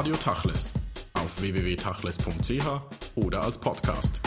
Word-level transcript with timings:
Radio 0.00 0.16
Tachles 0.16 0.72
auf 1.12 1.42
www.tachles.ch 1.42 2.64
oder 3.16 3.42
als 3.42 3.58
Podcast. 3.58 4.22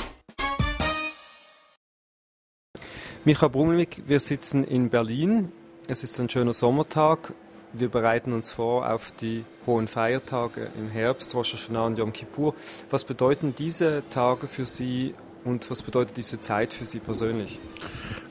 Michael 3.25 3.49
Brummelwig, 3.49 4.03
wir 4.05 4.19
sitzen 4.19 4.63
in 4.63 4.91
Berlin. 4.91 5.51
Es 5.87 6.03
ist 6.03 6.19
ein 6.19 6.29
schöner 6.29 6.53
Sommertag. 6.53 7.33
Wir 7.73 7.89
bereiten 7.89 8.33
uns 8.33 8.51
vor 8.51 8.87
auf 8.87 9.13
die 9.13 9.45
hohen 9.65 9.87
Feiertage 9.87 10.69
im 10.77 10.89
Herbst, 10.89 11.33
Rosh 11.33 11.53
Hashanah 11.53 11.87
und 11.87 11.97
Yom 11.97 12.13
Kippur. 12.13 12.53
Was 12.91 13.03
bedeuten 13.03 13.55
diese 13.57 14.03
Tage 14.11 14.45
für 14.45 14.67
Sie 14.67 15.15
und 15.43 15.71
was 15.71 15.81
bedeutet 15.81 16.17
diese 16.17 16.39
Zeit 16.39 16.75
für 16.75 16.85
Sie 16.85 16.99
persönlich? 16.99 17.57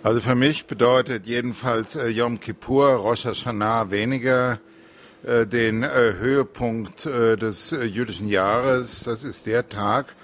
Also 0.04 0.20
für 0.20 0.36
mich 0.36 0.66
bedeutet 0.66 1.27
jedenfalls 1.27 1.96
äh, 1.96 2.06
Yom 2.06 2.38
Kippur, 2.38 2.90
Rosh 2.90 3.24
Hashanah 3.24 3.90
weniger 3.90 4.52
äh, 4.52 4.71
den 5.25 5.82
äh, 5.85 6.14
Höhepunkt 6.18 7.07
äh, 7.07 7.36
des 7.36 7.72
äh, 7.72 7.85
jüdischen 7.85 8.29
Jahres. 8.29 9.04
Das 9.04 9.22
ist 9.22 9.46
der 9.46 9.68
Tag, 9.68 10.14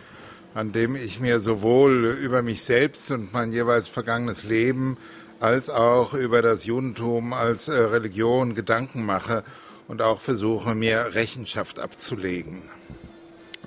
an 0.55 0.73
dem 0.73 0.97
ich 0.97 1.21
mir 1.21 1.39
sowohl 1.39 2.17
über 2.21 2.43
mich 2.43 2.63
selbst 2.63 3.11
und 3.11 3.33
mein 3.33 3.53
jeweils 3.53 3.87
vergangenes 3.87 4.45
Leben 4.45 4.97
als 5.41 5.71
auch 5.71 6.15
über 6.15 6.43
das 6.43 6.65
Judentum 6.65 7.33
als 7.33 7.69
äh, 7.69 7.75
Religion 7.75 8.55
Gedanken 8.55 9.07
mache 9.07 9.45
und 9.87 10.03
auch 10.03 10.21
versuche, 10.21 10.75
mir 10.75 11.15
Rechenschaft 11.15 11.79
abzulegen. 11.79 12.63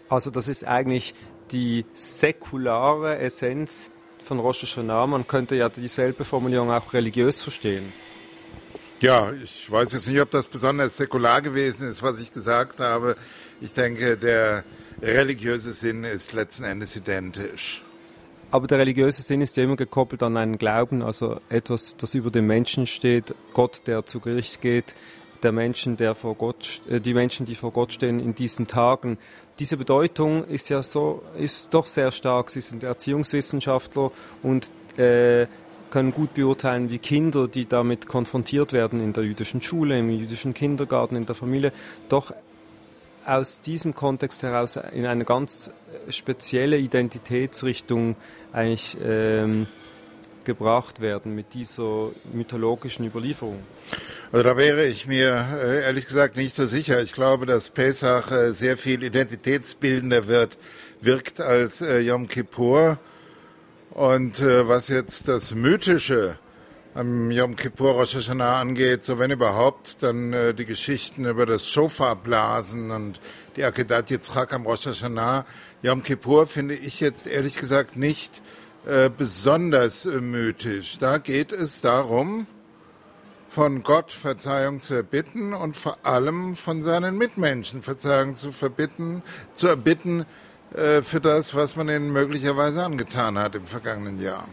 Also 0.09 0.29
das 0.29 0.47
ist 0.47 0.65
eigentlich 0.65 1.13
die 1.51 1.85
säkulare 1.93 3.19
Essenz 3.19 3.89
von 4.25 4.39
Rosh 4.39 4.63
Hashanah. 4.63 5.07
Man 5.07 5.27
könnte 5.27 5.55
ja 5.55 5.69
dieselbe 5.69 6.25
Formulierung 6.25 6.71
auch 6.71 6.93
religiös 6.93 7.41
verstehen. 7.41 7.91
Ja, 9.01 9.31
ich 9.31 9.69
weiß 9.71 9.93
jetzt 9.93 10.07
nicht, 10.07 10.21
ob 10.21 10.29
das 10.29 10.45
besonders 10.45 10.95
säkular 10.95 11.41
gewesen 11.41 11.89
ist, 11.89 12.03
was 12.03 12.19
ich 12.19 12.31
gesagt 12.31 12.79
habe. 12.79 13.15
Ich 13.59 13.73
denke, 13.73 14.15
der 14.15 14.63
religiöse 15.01 15.73
Sinn 15.73 16.03
ist 16.03 16.33
letzten 16.33 16.65
Endes 16.65 16.95
identisch. 16.95 17.81
Aber 18.51 18.67
der 18.67 18.77
religiöse 18.77 19.23
Sinn 19.23 19.41
ist 19.41 19.57
ja 19.57 19.63
immer 19.63 19.75
gekoppelt 19.75 20.21
an 20.21 20.37
einen 20.37 20.59
Glauben, 20.59 21.01
also 21.01 21.39
etwas, 21.49 21.97
das 21.97 22.13
über 22.13 22.29
dem 22.29 22.45
Menschen 22.45 22.85
steht, 22.85 23.33
Gott, 23.53 23.81
der 23.87 24.05
zu 24.05 24.19
Gericht 24.19 24.61
geht, 24.61 24.93
der 25.41 25.51
Menschen, 25.51 25.97
der 25.97 26.13
vor 26.13 26.35
Gott, 26.35 26.81
äh, 26.87 26.99
die 26.99 27.15
Menschen, 27.15 27.47
die 27.47 27.55
vor 27.55 27.71
Gott 27.71 27.93
stehen 27.93 28.19
in 28.19 28.35
diesen 28.35 28.67
Tagen. 28.67 29.17
Diese 29.57 29.77
Bedeutung 29.77 30.45
ist 30.45 30.69
ja 30.69 30.83
so, 30.83 31.23
ist 31.35 31.73
doch 31.73 31.87
sehr 31.87 32.11
stark. 32.11 32.51
Sie 32.51 32.61
sind 32.61 32.83
Erziehungswissenschaftler 32.83 34.11
und 34.43 34.69
äh, 34.97 35.47
können 35.91 36.11
gut 36.11 36.33
beurteilen, 36.33 36.89
wie 36.89 36.97
Kinder, 36.97 37.47
die 37.47 37.67
damit 37.67 38.07
konfrontiert 38.07 38.73
werden 38.73 38.99
in 39.01 39.13
der 39.13 39.23
jüdischen 39.23 39.61
Schule, 39.61 39.99
im 39.99 40.09
jüdischen 40.09 40.53
Kindergarten, 40.55 41.15
in 41.15 41.27
der 41.27 41.35
Familie, 41.35 41.71
doch 42.09 42.33
aus 43.25 43.61
diesem 43.61 43.93
Kontext 43.93 44.41
heraus 44.41 44.79
in 44.93 45.05
eine 45.05 45.25
ganz 45.25 45.69
spezielle 46.09 46.77
Identitätsrichtung 46.77 48.15
eigentlich 48.51 48.97
ähm, 49.03 49.67
gebracht 50.43 51.01
werden 51.01 51.35
mit 51.35 51.53
dieser 51.53 52.09
mythologischen 52.33 53.05
Überlieferung. 53.05 53.59
Also 54.31 54.43
da 54.43 54.57
wäre 54.57 54.85
ich 54.85 55.07
mir 55.07 55.45
äh, 55.55 55.83
ehrlich 55.83 56.07
gesagt 56.07 56.35
nicht 56.35 56.55
so 56.55 56.65
sicher. 56.65 57.01
Ich 57.01 57.13
glaube, 57.13 57.45
dass 57.45 57.69
Pesach 57.69 58.31
äh, 58.31 58.53
sehr 58.53 58.77
viel 58.77 59.03
identitätsbildender 59.03 60.27
wird, 60.27 60.57
wirkt 61.01 61.39
als 61.41 61.81
äh, 61.81 61.99
Yom 61.99 62.27
Kippur. 62.27 62.97
Und 63.91 64.41
was 64.41 64.87
jetzt 64.87 65.27
das 65.27 65.53
Mythische 65.53 66.37
am 66.93 67.29
Yom 67.29 67.57
Kippur 67.57 67.91
Rosh 67.91 68.15
Hashanah 68.15 68.61
angeht, 68.61 69.03
so 69.03 69.19
wenn 69.19 69.31
überhaupt, 69.31 70.01
dann 70.01 70.55
die 70.55 70.65
Geschichten 70.65 71.25
über 71.25 71.45
das 71.45 71.67
Shofarblasen 71.67 72.91
und 72.91 73.19
die 73.57 73.65
Akedat 73.65 74.09
Yitzchak 74.09 74.53
am 74.53 74.65
Rosh 74.65 74.85
Hashanah. 74.85 75.45
Yom 75.81 76.03
Kippur 76.03 76.47
finde 76.47 76.75
ich 76.75 77.01
jetzt 77.01 77.27
ehrlich 77.27 77.57
gesagt 77.57 77.97
nicht 77.97 78.41
besonders 79.17 80.05
mythisch. 80.05 80.97
Da 80.97 81.17
geht 81.17 81.51
es 81.51 81.81
darum, 81.81 82.47
von 83.49 83.83
Gott 83.83 84.13
Verzeihung 84.13 84.79
zu 84.79 84.93
erbitten 84.93 85.53
und 85.53 85.75
vor 85.75 85.97
allem 86.03 86.55
von 86.55 86.81
seinen 86.81 87.17
Mitmenschen 87.17 87.81
Verzeihung 87.81 88.35
zu 88.35 88.53
verbitten, 88.53 89.21
zu 89.51 89.67
erbitten 89.67 90.21
äh, 90.21 90.25
für 90.73 91.19
das, 91.21 91.53
was 91.53 91.75
man 91.75 91.89
ihnen 91.89 92.13
möglicherweise 92.13 92.83
angetan 92.83 93.37
hat 93.37 93.55
im 93.55 93.65
vergangenen 93.65 94.21
Jahr. 94.21 94.47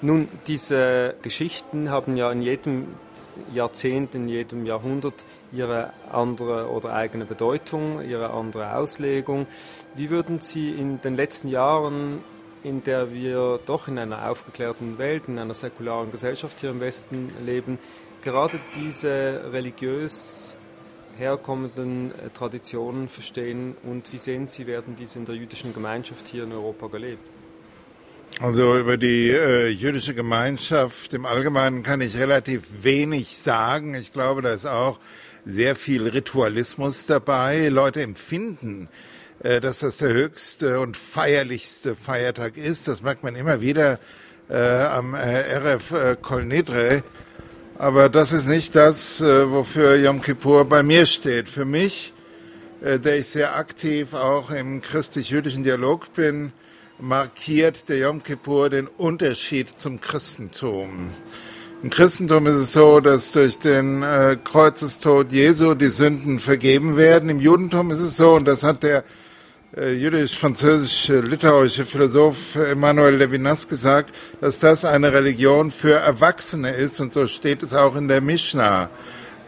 Nun, 0.00 0.28
diese 0.46 1.16
Geschichten 1.22 1.90
haben 1.90 2.16
ja 2.16 2.30
in 2.30 2.40
jedem 2.40 2.86
Jahrzehnt, 3.52 4.14
in 4.14 4.28
jedem 4.28 4.64
Jahrhundert 4.64 5.24
ihre 5.52 5.92
andere 6.10 6.70
oder 6.70 6.92
eigene 6.92 7.24
Bedeutung, 7.24 8.00
ihre 8.02 8.30
andere 8.30 8.76
Auslegung. 8.76 9.46
Wie 9.96 10.08
würden 10.08 10.40
Sie 10.40 10.70
in 10.70 11.00
den 11.00 11.16
letzten 11.16 11.48
Jahren 11.48 12.20
in 12.62 12.84
der 12.84 13.12
wir 13.12 13.58
doch 13.66 13.88
in 13.88 13.98
einer 13.98 14.28
aufgeklärten 14.30 14.98
Welt, 14.98 15.24
in 15.28 15.38
einer 15.38 15.54
säkularen 15.54 16.10
Gesellschaft 16.10 16.60
hier 16.60 16.70
im 16.70 16.80
Westen 16.80 17.32
leben, 17.44 17.78
gerade 18.22 18.58
diese 18.76 19.50
religiös 19.52 20.56
herkommenden 21.20 22.10
äh, 22.12 22.30
Traditionen 22.30 23.08
verstehen 23.08 23.76
und 23.84 24.12
wie 24.12 24.18
sehen 24.18 24.48
Sie, 24.48 24.66
werden 24.66 24.96
diese 24.98 25.18
in 25.18 25.26
der 25.26 25.36
jüdischen 25.36 25.72
Gemeinschaft 25.72 26.26
hier 26.26 26.44
in 26.44 26.52
Europa 26.52 26.88
gelebt? 26.88 27.22
Also 28.40 28.78
über 28.78 28.96
die 28.96 29.30
äh, 29.30 29.68
jüdische 29.68 30.14
Gemeinschaft 30.14 31.12
im 31.12 31.26
Allgemeinen 31.26 31.82
kann 31.82 32.00
ich 32.00 32.16
relativ 32.16 32.62
wenig 32.82 33.36
sagen. 33.36 33.94
Ich 33.94 34.14
glaube, 34.14 34.40
da 34.40 34.54
ist 34.54 34.64
auch 34.64 34.98
sehr 35.44 35.76
viel 35.76 36.08
Ritualismus 36.08 37.06
dabei. 37.06 37.68
Leute 37.68 38.00
empfinden, 38.00 38.88
äh, 39.40 39.60
dass 39.60 39.80
das 39.80 39.98
der 39.98 40.14
höchste 40.14 40.80
und 40.80 40.96
feierlichste 40.96 41.94
Feiertag 41.94 42.56
ist. 42.56 42.88
Das 42.88 43.02
merkt 43.02 43.22
man 43.22 43.36
immer 43.36 43.60
wieder 43.60 43.98
äh, 44.48 44.56
am 44.56 45.14
äh, 45.14 45.74
RF 45.74 45.90
äh, 45.90 46.16
Kol 46.20 46.46
Nidre. 46.46 47.02
Aber 47.80 48.10
das 48.10 48.34
ist 48.34 48.46
nicht 48.46 48.76
das, 48.76 49.22
äh, 49.22 49.50
wofür 49.50 49.96
Yom 49.96 50.20
Kippur 50.20 50.66
bei 50.66 50.82
mir 50.82 51.06
steht. 51.06 51.48
Für 51.48 51.64
mich, 51.64 52.12
äh, 52.82 52.98
der 52.98 53.20
ich 53.20 53.28
sehr 53.28 53.56
aktiv 53.56 54.12
auch 54.12 54.50
im 54.50 54.82
christlich-jüdischen 54.82 55.64
Dialog 55.64 56.12
bin, 56.12 56.52
markiert 56.98 57.88
der 57.88 57.96
Yom 57.96 58.22
Kippur 58.22 58.68
den 58.68 58.86
Unterschied 58.86 59.70
zum 59.80 59.98
Christentum. 59.98 61.08
Im 61.82 61.88
Christentum 61.88 62.48
ist 62.48 62.56
es 62.56 62.74
so, 62.74 63.00
dass 63.00 63.32
durch 63.32 63.58
den 63.58 64.02
äh, 64.02 64.36
Kreuzestod 64.44 65.32
Jesu 65.32 65.72
die 65.72 65.86
Sünden 65.86 66.38
vergeben 66.38 66.98
werden. 66.98 67.30
Im 67.30 67.40
Judentum 67.40 67.92
ist 67.92 68.00
es 68.00 68.18
so, 68.18 68.34
und 68.34 68.44
das 68.44 68.62
hat 68.62 68.82
der 68.82 69.04
äh, 69.76 69.92
jüdisch-französische, 69.92 71.20
litauische 71.20 71.84
Philosoph 71.84 72.56
Emmanuel 72.56 73.14
Levinas 73.14 73.68
gesagt, 73.68 74.14
dass 74.40 74.58
das 74.58 74.84
eine 74.84 75.12
Religion 75.12 75.70
für 75.70 75.94
Erwachsene 75.94 76.70
ist 76.70 77.00
und 77.00 77.12
so 77.12 77.26
steht 77.26 77.62
es 77.62 77.72
auch 77.72 77.94
in 77.94 78.08
der 78.08 78.20
Mishnah. 78.20 78.90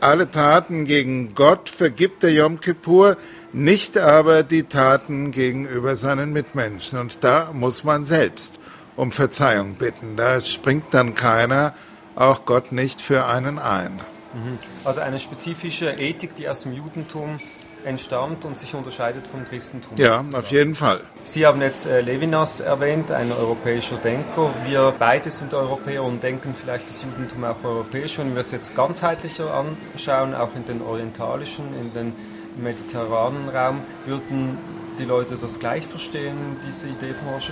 Alle 0.01 0.31
Taten 0.31 0.85
gegen 0.85 1.35
Gott 1.35 1.69
vergibt 1.69 2.23
der 2.23 2.33
Yom 2.33 2.61
Kippur, 2.61 3.17
nicht 3.53 3.99
aber 3.99 4.43
die 4.43 4.65
Taten 4.65 5.31
gegenüber 5.31 5.97
seinen 5.97 6.33
Mitmenschen. 6.33 6.99
Und 6.99 7.19
da 7.23 7.51
muss 7.53 7.85
man 7.85 8.05
selbst 8.05 8.59
um 8.97 9.13
Verzeihung 9.13 9.75
bitten. 9.75 10.17
Da 10.17 10.41
springt 10.41 10.87
dann 10.91 11.15
keiner, 11.15 11.75
auch 12.17 12.45
Gott 12.47 12.73
nicht 12.73 13.01
für 13.01 13.27
einen 13.27 13.59
ein. 13.59 14.01
Mhm. 14.35 14.59
Also 14.85 15.01
eine 15.01 15.19
spezifische 15.19 15.91
Ethik, 15.91 16.37
die 16.37 16.49
aus 16.49 16.63
dem 16.63 16.73
Judentum 16.73 17.39
entstammt 17.85 18.45
und 18.45 18.59
sich 18.59 18.75
unterscheidet 18.75 19.27
vom 19.27 19.45
Christentum. 19.45 19.97
Ja, 19.97 20.19
sozusagen. 20.19 20.35
auf 20.45 20.51
jeden 20.51 20.75
Fall. 20.75 21.01
Sie 21.25 21.47
haben 21.47 21.61
jetzt 21.61 21.87
äh, 21.87 22.01
Levinas 22.01 22.61
erwähnt, 22.61 23.11
ein 23.11 23.33
europäischer 23.33 23.97
Denker. 23.97 24.51
Wir 24.65 24.95
beide 24.99 25.31
sind 25.31 25.55
Europäer 25.55 26.03
und 26.03 26.23
denken 26.23 26.55
vielleicht 26.59 26.89
das 26.89 27.03
Judentum 27.03 27.45
auch 27.45 27.63
europäisch. 27.65 28.19
Wenn 28.19 28.35
wir 28.35 28.41
es 28.41 28.53
jetzt 28.53 28.75
ganzheitlicher 28.75 29.53
anschauen, 29.55 30.35
auch 30.35 30.55
in 30.55 30.65
den 30.67 30.83
orientalischen, 30.83 31.65
in 31.81 31.93
den 31.93 32.13
mediterranen 32.57 33.49
Raum, 33.49 33.81
würden 34.05 34.59
die 34.99 35.05
Leute 35.05 35.37
das 35.41 35.59
gleich 35.59 35.87
verstehen, 35.87 36.57
diese 36.67 36.87
Idee 36.87 37.13
von 37.13 37.29
Rosh? 37.29 37.51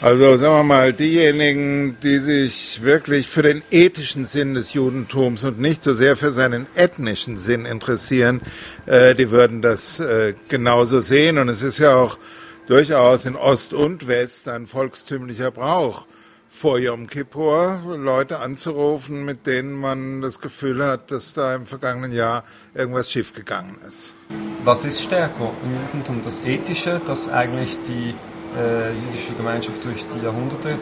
Also 0.00 0.36
sagen 0.36 0.54
wir 0.54 0.62
mal, 0.62 0.92
diejenigen, 0.92 1.96
die 2.02 2.18
sich 2.18 2.82
wirklich 2.82 3.28
für 3.28 3.42
den 3.42 3.62
ethischen 3.70 4.24
Sinn 4.24 4.54
des 4.54 4.72
Judentums 4.72 5.44
und 5.44 5.60
nicht 5.60 5.82
so 5.82 5.94
sehr 5.94 6.16
für 6.16 6.30
seinen 6.30 6.66
ethnischen 6.74 7.36
Sinn 7.36 7.64
interessieren, 7.66 8.40
äh, 8.86 9.14
die 9.14 9.30
würden 9.30 9.62
das 9.62 10.00
äh, 10.00 10.34
genauso 10.48 11.00
sehen. 11.00 11.38
Und 11.38 11.48
es 11.48 11.62
ist 11.62 11.78
ja 11.78 11.94
auch 11.94 12.18
durchaus 12.66 13.24
in 13.24 13.36
Ost 13.36 13.72
und 13.72 14.06
West 14.06 14.48
ein 14.48 14.66
volkstümlicher 14.66 15.50
Brauch, 15.50 16.06
vor 16.50 16.78
Yom 16.78 17.06
Kippur 17.06 17.80
Leute 17.96 18.40
anzurufen, 18.40 19.24
mit 19.24 19.46
denen 19.46 19.80
man 19.80 20.20
das 20.20 20.40
Gefühl 20.40 20.84
hat, 20.84 21.10
dass 21.10 21.32
da 21.32 21.54
im 21.54 21.64
vergangenen 21.64 22.12
Jahr 22.12 22.44
irgendwas 22.74 23.10
schiefgegangen 23.10 23.76
ist. 23.86 24.16
Was 24.64 24.84
ist 24.84 25.00
stärker 25.00 25.52
im 25.64 25.74
Judentum? 25.80 26.20
Das 26.24 26.44
Ethische, 26.44 27.00
das 27.06 27.28
eigentlich 27.28 27.78
die 27.86 28.14
äh, 28.58 28.92
jüdische 28.92 29.32
Gemeinschaft 29.34 29.82
durch 29.84 30.04
die 30.14 30.24
Jahrhunderte 30.24 30.76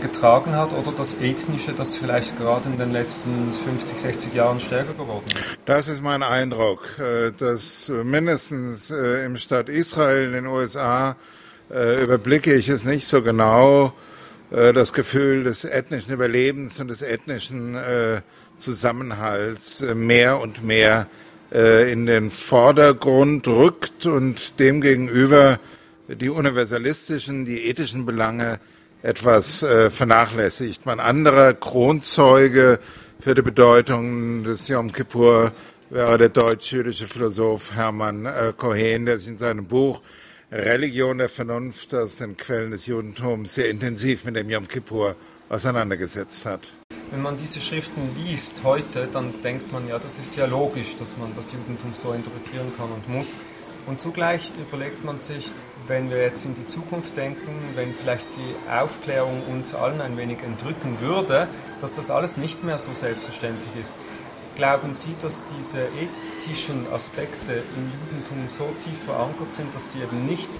getragen 0.00 0.56
hat 0.56 0.72
oder 0.72 0.90
das 0.90 1.20
Ethnische, 1.20 1.74
das 1.74 1.96
vielleicht 1.96 2.38
gerade 2.38 2.70
in 2.70 2.78
den 2.78 2.90
letzten 2.90 3.52
50, 3.52 3.98
60 3.98 4.34
Jahren 4.34 4.58
stärker 4.58 4.94
geworden 4.94 5.26
ist? 5.34 5.58
Das 5.66 5.86
ist 5.86 6.02
mein 6.02 6.22
Eindruck, 6.22 6.98
äh, 6.98 7.30
dass 7.30 7.92
mindestens 8.02 8.90
äh, 8.90 9.26
im 9.26 9.36
Staat 9.36 9.68
Israel 9.68 10.24
in 10.24 10.32
den 10.32 10.46
USA 10.46 11.14
äh, 11.70 12.02
überblicke 12.02 12.54
ich 12.54 12.70
es 12.70 12.86
nicht 12.86 13.06
so 13.06 13.22
genau, 13.22 13.92
das 14.50 14.92
Gefühl 14.92 15.44
des 15.44 15.64
ethnischen 15.64 16.12
Überlebens 16.12 16.80
und 16.80 16.88
des 16.88 17.02
ethnischen 17.02 17.78
Zusammenhalts 18.58 19.84
mehr 19.94 20.40
und 20.40 20.64
mehr 20.64 21.06
in 21.52 22.06
den 22.06 22.30
Vordergrund 22.30 23.46
rückt 23.46 24.06
und 24.06 24.58
demgegenüber 24.58 25.60
die 26.08 26.30
universalistischen, 26.30 27.44
die 27.44 27.66
ethischen 27.66 28.04
Belange 28.06 28.58
etwas 29.02 29.62
äh, 29.62 29.90
vernachlässigt. 29.90 30.84
Mein 30.86 31.00
anderer 31.00 31.54
Kronzeuge 31.54 32.78
für 33.18 33.34
die 33.34 33.42
Bedeutung 33.42 34.44
des 34.44 34.68
Yom 34.68 34.92
Kippur 34.92 35.52
wäre 35.88 36.18
der 36.18 36.28
deutsch-jüdische 36.28 37.06
Philosoph 37.06 37.72
Hermann 37.74 38.26
äh, 38.26 38.52
Cohen, 38.56 39.06
der 39.06 39.18
sich 39.18 39.28
in 39.28 39.38
seinem 39.38 39.66
Buch 39.66 40.02
Religion 40.52 41.18
der 41.18 41.28
Vernunft 41.28 41.94
aus 41.94 42.16
den 42.16 42.36
Quellen 42.36 42.72
des 42.72 42.86
Judentums 42.86 43.54
sehr 43.54 43.70
intensiv 43.70 44.24
mit 44.24 44.34
dem 44.34 44.50
Yom 44.50 44.66
Kippur 44.66 45.14
auseinandergesetzt 45.48 46.44
hat. 46.44 46.72
Wenn 47.12 47.22
man 47.22 47.36
diese 47.36 47.60
Schriften 47.60 48.10
liest 48.16 48.64
heute, 48.64 49.08
dann 49.12 49.42
denkt 49.42 49.72
man 49.72 49.86
ja, 49.86 50.00
das 50.00 50.18
ist 50.18 50.34
ja 50.34 50.46
logisch, 50.46 50.96
dass 50.98 51.16
man 51.16 51.36
das 51.36 51.52
Judentum 51.52 51.94
so 51.94 52.12
interpretieren 52.12 52.72
kann 52.76 52.90
und 52.90 53.08
muss. 53.08 53.38
Und 53.86 54.00
zugleich 54.00 54.50
überlegt 54.60 55.04
man 55.04 55.20
sich, 55.20 55.52
wenn 55.86 56.10
wir 56.10 56.20
jetzt 56.20 56.44
in 56.44 56.56
die 56.56 56.66
Zukunft 56.66 57.16
denken, 57.16 57.52
wenn 57.76 57.94
vielleicht 57.94 58.26
die 58.36 58.70
Aufklärung 58.70 59.46
uns 59.46 59.72
allen 59.76 60.00
ein 60.00 60.18
wenig 60.18 60.38
entrücken 60.42 61.00
würde, 61.00 61.46
dass 61.80 61.94
das 61.94 62.10
alles 62.10 62.36
nicht 62.36 62.64
mehr 62.64 62.78
so 62.78 62.92
selbstverständlich 62.92 63.80
ist. 63.80 63.94
Glauben 64.60 64.94
Sie, 64.94 65.16
dass 65.22 65.46
diese 65.56 65.88
ethischen 65.88 66.86
Aspekte 66.92 67.62
im 67.78 67.92
Judentum 68.10 68.46
so 68.50 68.68
tief 68.84 68.98
verankert 69.06 69.54
sind, 69.54 69.74
dass 69.74 69.94
sie 69.94 70.02
eben 70.02 70.26
nicht 70.26 70.50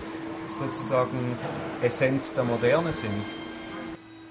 sozusagen 0.46 1.36
Essenz 1.82 2.32
der 2.32 2.44
Moderne 2.44 2.94
sind? 2.94 3.22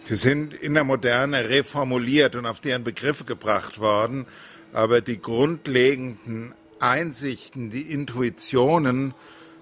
Sie 0.02 0.16
sind 0.16 0.56
in 0.56 0.74
der 0.74 0.84
Moderne 0.86 1.52
reformuliert 1.52 2.36
und 2.36 2.48
auf 2.48 2.62
deren 2.62 2.84
Begriffe 2.84 3.26
gebracht 3.26 3.80
worden, 3.80 4.26
aber 4.74 5.02
die 5.02 5.22
grundlegenden 5.22 6.56
Einsichten, 6.80 7.70
die 7.70 7.94
Intuitionen, 7.94 9.14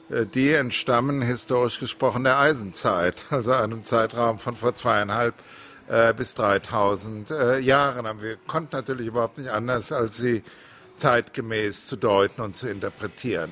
äh, 0.09 0.25
die 0.25 0.53
entstammen 0.53 1.21
historisch 1.21 1.81
gesprochen 1.81 2.23
der 2.23 2.39
Eisenzeit, 2.39 3.25
also 3.29 3.51
einem 3.51 3.83
Zeitraum 3.83 4.39
von 4.39 4.55
vor 4.55 4.73
zweieinhalb 4.73 5.33
äh, 5.87 6.13
bis 6.13 6.35
3000 6.35 7.31
äh, 7.31 7.59
Jahren. 7.59 8.05
Aber 8.05 8.21
wir 8.21 8.37
konnten 8.47 8.75
natürlich 8.75 9.07
überhaupt 9.07 9.37
nicht 9.37 9.49
anders, 9.49 9.91
als 9.91 10.17
sie 10.17 10.43
zeitgemäß 10.95 11.87
zu 11.87 11.95
deuten 11.95 12.41
und 12.41 12.55
zu 12.55 12.67
interpretieren. 12.67 13.51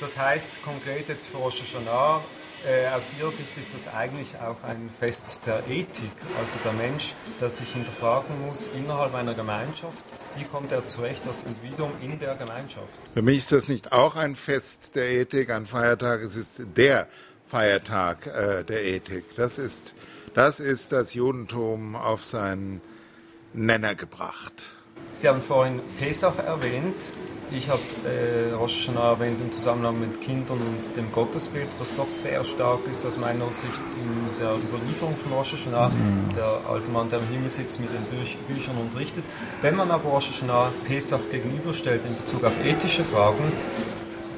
Das 0.00 0.16
heißt 0.16 0.62
konkret 0.62 1.08
jetzt 1.08 1.28
für 1.28 1.38
Rosh 1.38 1.62
Hashanah, 1.62 2.20
äh, 2.66 2.88
aus 2.94 3.14
Ihrer 3.18 3.30
Sicht 3.30 3.56
ist 3.56 3.74
das 3.74 3.88
eigentlich 3.94 4.36
auch 4.36 4.62
ein 4.64 4.90
Fest 4.90 5.42
der 5.46 5.66
Ethik, 5.66 6.12
also 6.38 6.58
der 6.62 6.72
Mensch, 6.72 7.14
der 7.40 7.48
sich 7.48 7.72
hinterfragen 7.72 8.46
muss 8.46 8.68
innerhalb 8.68 9.14
einer 9.14 9.32
Gemeinschaft, 9.32 10.04
wie 10.36 10.44
kommt 10.44 10.70
er 10.70 10.84
zurecht 10.84 11.26
als 11.26 11.44
Individuum 11.44 11.92
in 12.02 12.18
der 12.18 12.34
Gemeinschaft? 12.34 12.92
Für 13.14 13.22
mich 13.22 13.38
ist 13.38 13.52
das 13.52 13.68
nicht 13.68 13.92
auch 13.92 14.14
ein 14.14 14.34
Fest 14.34 14.94
der 14.94 15.10
Ethik, 15.10 15.48
ein 15.48 15.64
Feiertag, 15.64 16.20
es 16.20 16.36
ist 16.36 16.60
der 16.76 17.08
Feiertag 17.46 18.26
äh, 18.26 18.62
der 18.62 18.84
Ethik. 18.84 19.24
Das 19.36 19.56
ist, 19.56 19.94
das 20.34 20.60
ist 20.60 20.92
das 20.92 21.14
Judentum 21.14 21.96
auf 21.96 22.24
seinen 22.24 22.80
Nenner 23.52 23.94
gebracht. 23.94 24.74
Sie 25.12 25.28
haben 25.28 25.42
vorhin 25.42 25.80
Pesach 25.98 26.38
erwähnt. 26.38 26.96
Ich 27.50 27.68
habe 27.68 27.80
äh, 28.06 28.52
Rosh 28.52 28.88
Hashanah 28.88 29.10
erwähnt 29.10 29.40
im 29.40 29.50
Zusammenhang 29.50 29.98
mit 29.98 30.20
Kindern 30.20 30.58
und 30.58 30.96
dem 30.96 31.10
Gottesbild, 31.10 31.66
das 31.80 31.96
doch 31.96 32.08
sehr 32.08 32.44
stark 32.44 32.86
ist 32.88 33.04
aus 33.04 33.18
meiner 33.18 33.46
Sicht 33.46 33.82
in 33.96 34.38
der 34.38 34.54
Überlieferung 34.54 35.16
von 35.16 35.32
Rosh 35.32 35.54
Hashanah. 35.54 35.88
Mhm. 35.88 36.34
Der 36.36 36.60
alte 36.70 36.90
Mann, 36.90 37.08
der 37.08 37.18
im 37.18 37.26
Himmel 37.26 37.50
sitzt, 37.50 37.80
mit 37.80 37.90
den 37.92 38.04
Büch 38.04 38.38
Büchern 38.46 38.76
unterrichtet. 38.76 39.24
Wenn 39.62 39.74
man 39.74 39.90
aber 39.90 40.10
Rosh 40.10 40.30
Hashanah 40.30 40.70
Pesach 40.86 41.20
gegenüberstellt 41.32 42.02
in 42.06 42.16
Bezug 42.16 42.44
auf 42.44 42.64
ethische 42.64 43.02
Fragen, 43.02 43.52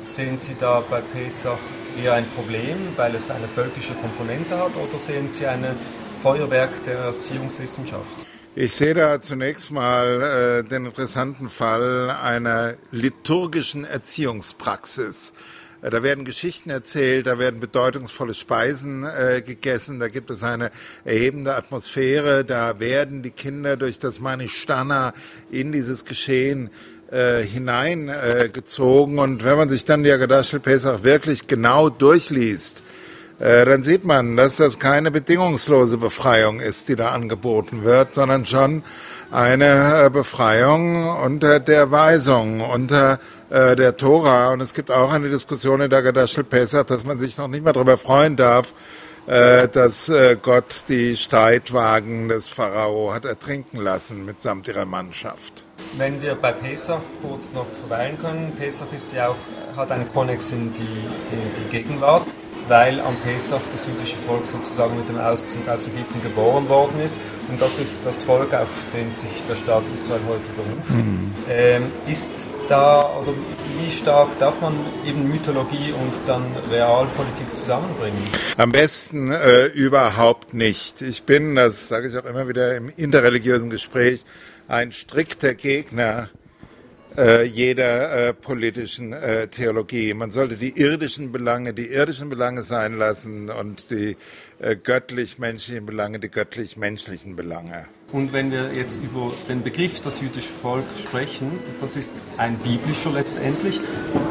sehen 0.05 0.39
Sie 0.39 0.56
da 0.59 0.83
bei 0.89 1.03
Pesach 1.03 1.59
eher 1.97 2.15
ein 2.15 2.27
Problem, 2.35 2.77
weil 2.97 3.15
es 3.15 3.31
eine 3.31 3.49
völkische 3.49 3.94
Komponente 3.94 4.59
hat, 4.59 4.77
oder 4.77 4.99
sehen 4.99 5.31
Sie 5.31 5.47
ein 5.47 5.65
Feuerwerk 6.23 6.85
der 6.85 6.99
Erziehungswissenschaft? 6.99 8.17
Ich 8.55 8.75
sehe 8.75 8.93
da 8.93 9.21
zunächst 9.21 9.71
mal 9.71 10.62
äh, 10.62 10.69
den 10.69 10.85
interessanten 10.85 11.49
Fall 11.49 12.11
einer 12.11 12.75
liturgischen 12.91 13.85
Erziehungspraxis. 13.85 15.33
Äh, 15.81 15.89
da 15.89 16.03
werden 16.03 16.27
Geschichten 16.27 16.69
erzählt, 16.69 17.27
da 17.27 17.39
werden 17.39 17.61
bedeutungsvolle 17.61 18.35
Speisen 18.35 19.05
äh, 19.05 19.41
gegessen, 19.41 20.00
da 20.00 20.09
gibt 20.09 20.31
es 20.31 20.44
eine 20.44 20.71
erhebende 21.05 21.56
Atmosphäre, 21.56 22.44
da 22.44 22.79
werden 22.79 23.23
die 23.23 23.31
Kinder 23.31 23.79
durch 23.79 23.99
das 23.99 24.21
Manishtana 24.21 25.15
in 25.50 25.73
dieses 25.73 26.05
Geschehen 26.05 26.71
äh, 27.12 27.43
hineingezogen. 27.43 29.19
und 29.19 29.44
wenn 29.44 29.56
man 29.56 29.69
sich 29.69 29.85
dann 29.85 30.03
die 30.03 30.11
Agadash 30.11 30.56
Pesach 30.62 31.03
wirklich 31.03 31.47
genau 31.47 31.91
durchliest, 31.91 32.82
äh, 33.38 33.64
dann 33.64 33.82
sieht 33.82 34.05
man, 34.05 34.37
dass 34.37 34.56
das 34.56 34.79
keine 34.79 35.11
bedingungslose 35.11 35.99
Befreiung 35.99 36.61
ist, 36.61 36.88
die 36.88 36.97
da 36.97 37.11
angeboten 37.11 37.85
wird, 37.85 38.14
sondern 38.14 38.47
schon 38.47 38.82
eine 39.31 40.05
äh, 40.06 40.11
Befreiung 40.11 41.09
unter 41.19 41.59
der 41.59 41.91
Weisung, 41.91 42.61
unter 42.61 43.19
äh, 43.50 43.76
der 43.76 43.97
Tora. 43.97 44.53
Und 44.53 44.61
es 44.61 44.75
gibt 44.75 44.91
auch 44.91 45.12
eine 45.12 45.29
Diskussion 45.29 45.81
in 45.81 45.91
der 45.91 46.03
Gadashel 46.03 46.44
Pesach, 46.44 46.85
dass 46.85 47.05
man 47.05 47.19
sich 47.19 47.37
noch 47.37 47.49
nicht 47.49 47.65
mal 47.65 47.73
darüber 47.73 47.99
freuen 47.99 48.37
darf, 48.37 48.73
dass 49.27 50.11
Gott 50.43 50.85
die 50.89 51.17
Streitwagen 51.17 52.29
des 52.29 52.49
Pharao 52.49 53.13
hat 53.13 53.25
ertrinken 53.25 53.79
lassen 53.79 54.25
mitsamt 54.25 54.67
ihrer 54.69 54.85
Mannschaft. 54.85 55.65
Wenn 55.97 56.21
wir 56.21 56.35
bei 56.35 56.53
Pesach 56.53 57.01
kurz 57.21 57.53
noch 57.53 57.67
verweilen 57.81 58.19
können, 58.21 58.53
Pesach 58.59 58.93
ist 58.95 59.13
ja 59.13 59.29
auch, 59.29 59.37
hat 59.77 59.91
einen 59.93 60.13
Konnex 60.13 60.51
in 60.51 60.73
die, 60.75 60.81
in 60.81 61.65
die 61.65 61.71
Gegenwart 61.71 62.27
weil 62.73 63.01
am 63.01 63.15
Pesach 63.17 63.61
das 63.71 63.87
jüdische 63.87 64.17
Volk 64.27 64.47
sozusagen 64.47 64.97
mit 64.97 65.07
dem 65.07 65.19
Auszug 65.19 65.69
aus 65.69 65.89
Ägypten 65.89 66.23
geboren 66.23 66.71
worden 66.71 67.03
ist. 67.05 67.21
Und 67.51 67.61
das 67.61 67.79
ist 67.79 67.99
das 68.07 68.23
Volk, 68.23 68.55
auf 68.55 68.71
den 68.95 69.15
sich 69.15 69.43
der 69.47 69.57
Staat 69.57 69.83
Israel 69.93 70.23
heute 70.27 70.49
beruft. 70.57 70.91
Mhm. 70.91 71.35
Ähm, 71.51 71.83
ist 72.09 72.49
da, 72.71 73.11
oder 73.21 73.35
wie 73.79 73.91
stark 73.91 74.39
darf 74.39 74.58
man 74.63 74.73
eben 75.06 75.29
Mythologie 75.29 75.93
und 75.93 76.15
dann 76.27 76.46
Realpolitik 76.70 77.55
zusammenbringen? 77.55 78.17
Am 78.56 78.73
besten 78.73 79.32
äh, 79.32 79.67
überhaupt 79.67 80.55
nicht. 80.55 81.03
Ich 81.03 81.25
bin, 81.25 81.55
das 81.56 81.89
sage 81.89 82.08
ich 82.08 82.17
auch 82.17 82.25
immer 82.25 82.49
wieder 82.49 82.75
im 82.75 82.91
interreligiösen 82.96 83.69
Gespräch, 83.69 84.25
ein 84.67 84.93
strikter 84.93 85.53
Gegner 85.53 86.31
äh, 87.17 87.45
jeder 87.45 88.29
äh, 88.29 88.35
politischen 88.35 89.13
äh, 89.13 89.49
Theologie. 89.49 90.15
Man 90.15 90.31
sollte 90.31 90.57
die 90.57 90.79
irdischen 90.79 91.33
Belange 91.33 91.75
die 91.75 91.89
irdischen 91.89 92.29
Belange 92.29 92.63
sein 92.63 92.97
lassen 92.97 93.51
und 93.51 93.91
die 93.91 94.17
äh, 94.59 94.77
göttlich-menschlichen 94.77 95.87
Belange 95.87 96.19
die 96.21 96.31
göttlich-menschlichen 96.31 97.37
Belange. 97.37 97.87
Und 98.13 98.33
wenn 98.33 98.51
wir 98.51 98.75
jetzt 98.75 99.03
über 99.03 99.33
den 99.49 99.63
Begriff 99.63 100.01
das 100.01 100.21
jüdische 100.21 100.53
Volk 100.53 100.85
sprechen, 100.99 101.59
das 101.81 101.97
ist 101.97 102.23
ein 102.37 102.59
biblischer 102.59 103.11
letztendlich. 103.11 103.81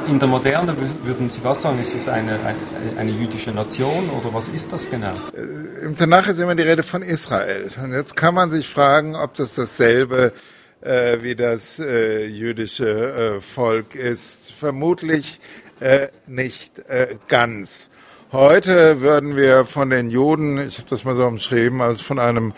In 0.08 0.20
der 0.20 0.28
Moderne 0.28 0.76
würden 1.04 1.30
Sie 1.30 1.44
was 1.44 1.64
sagen? 1.64 1.80
Ist 1.80 1.96
es 1.96 2.08
eine, 2.08 2.40
eine, 2.40 2.98
eine 2.98 3.12
jüdische 3.12 3.52
Nation 3.52 4.10
oder 4.12 4.34
was 4.34 4.50
ist 4.50 4.72
das 4.72 4.90
genau? 4.90 5.14
Äh, 5.36 5.86
Im 5.86 5.96
Tanach 5.96 6.28
ist 6.28 6.40
immer 6.40 6.56
die 6.56 6.64
Rede 6.64 6.84
von 6.84 7.02
Israel. 7.02 7.70
Und 7.84 7.94
jetzt 7.94 8.16
kann 8.16 8.36
man 8.36 8.50
sich 8.50 8.68
fragen, 8.68 9.16
ob 9.16 9.34
das 9.34 9.56
dasselbe 9.56 10.34
ist 10.36 10.51
äh, 10.82 11.20
wie 11.22 11.36
das 11.36 11.80
äh, 11.80 12.26
jüdische 12.26 13.38
äh, 13.38 13.42
Volk 13.42 13.96
ist. 13.96 14.52
Vermutlich 14.52 15.40
äh, 15.80 16.08
nicht 16.28 16.80
äh, 16.90 17.18
ganz. 17.28 17.90
Heute 18.32 19.02
würden 19.02 19.36
wir 19.36 19.66
von 19.66 19.90
den 19.90 20.10
Juden, 20.10 20.58
ich 20.68 20.78
habe 20.78 20.90
das 20.90 21.04
mal 21.04 21.16
so 21.16 21.26
umschrieben, 21.26 21.82
als 21.82 22.02
von 22.02 22.20
einem 22.20 22.54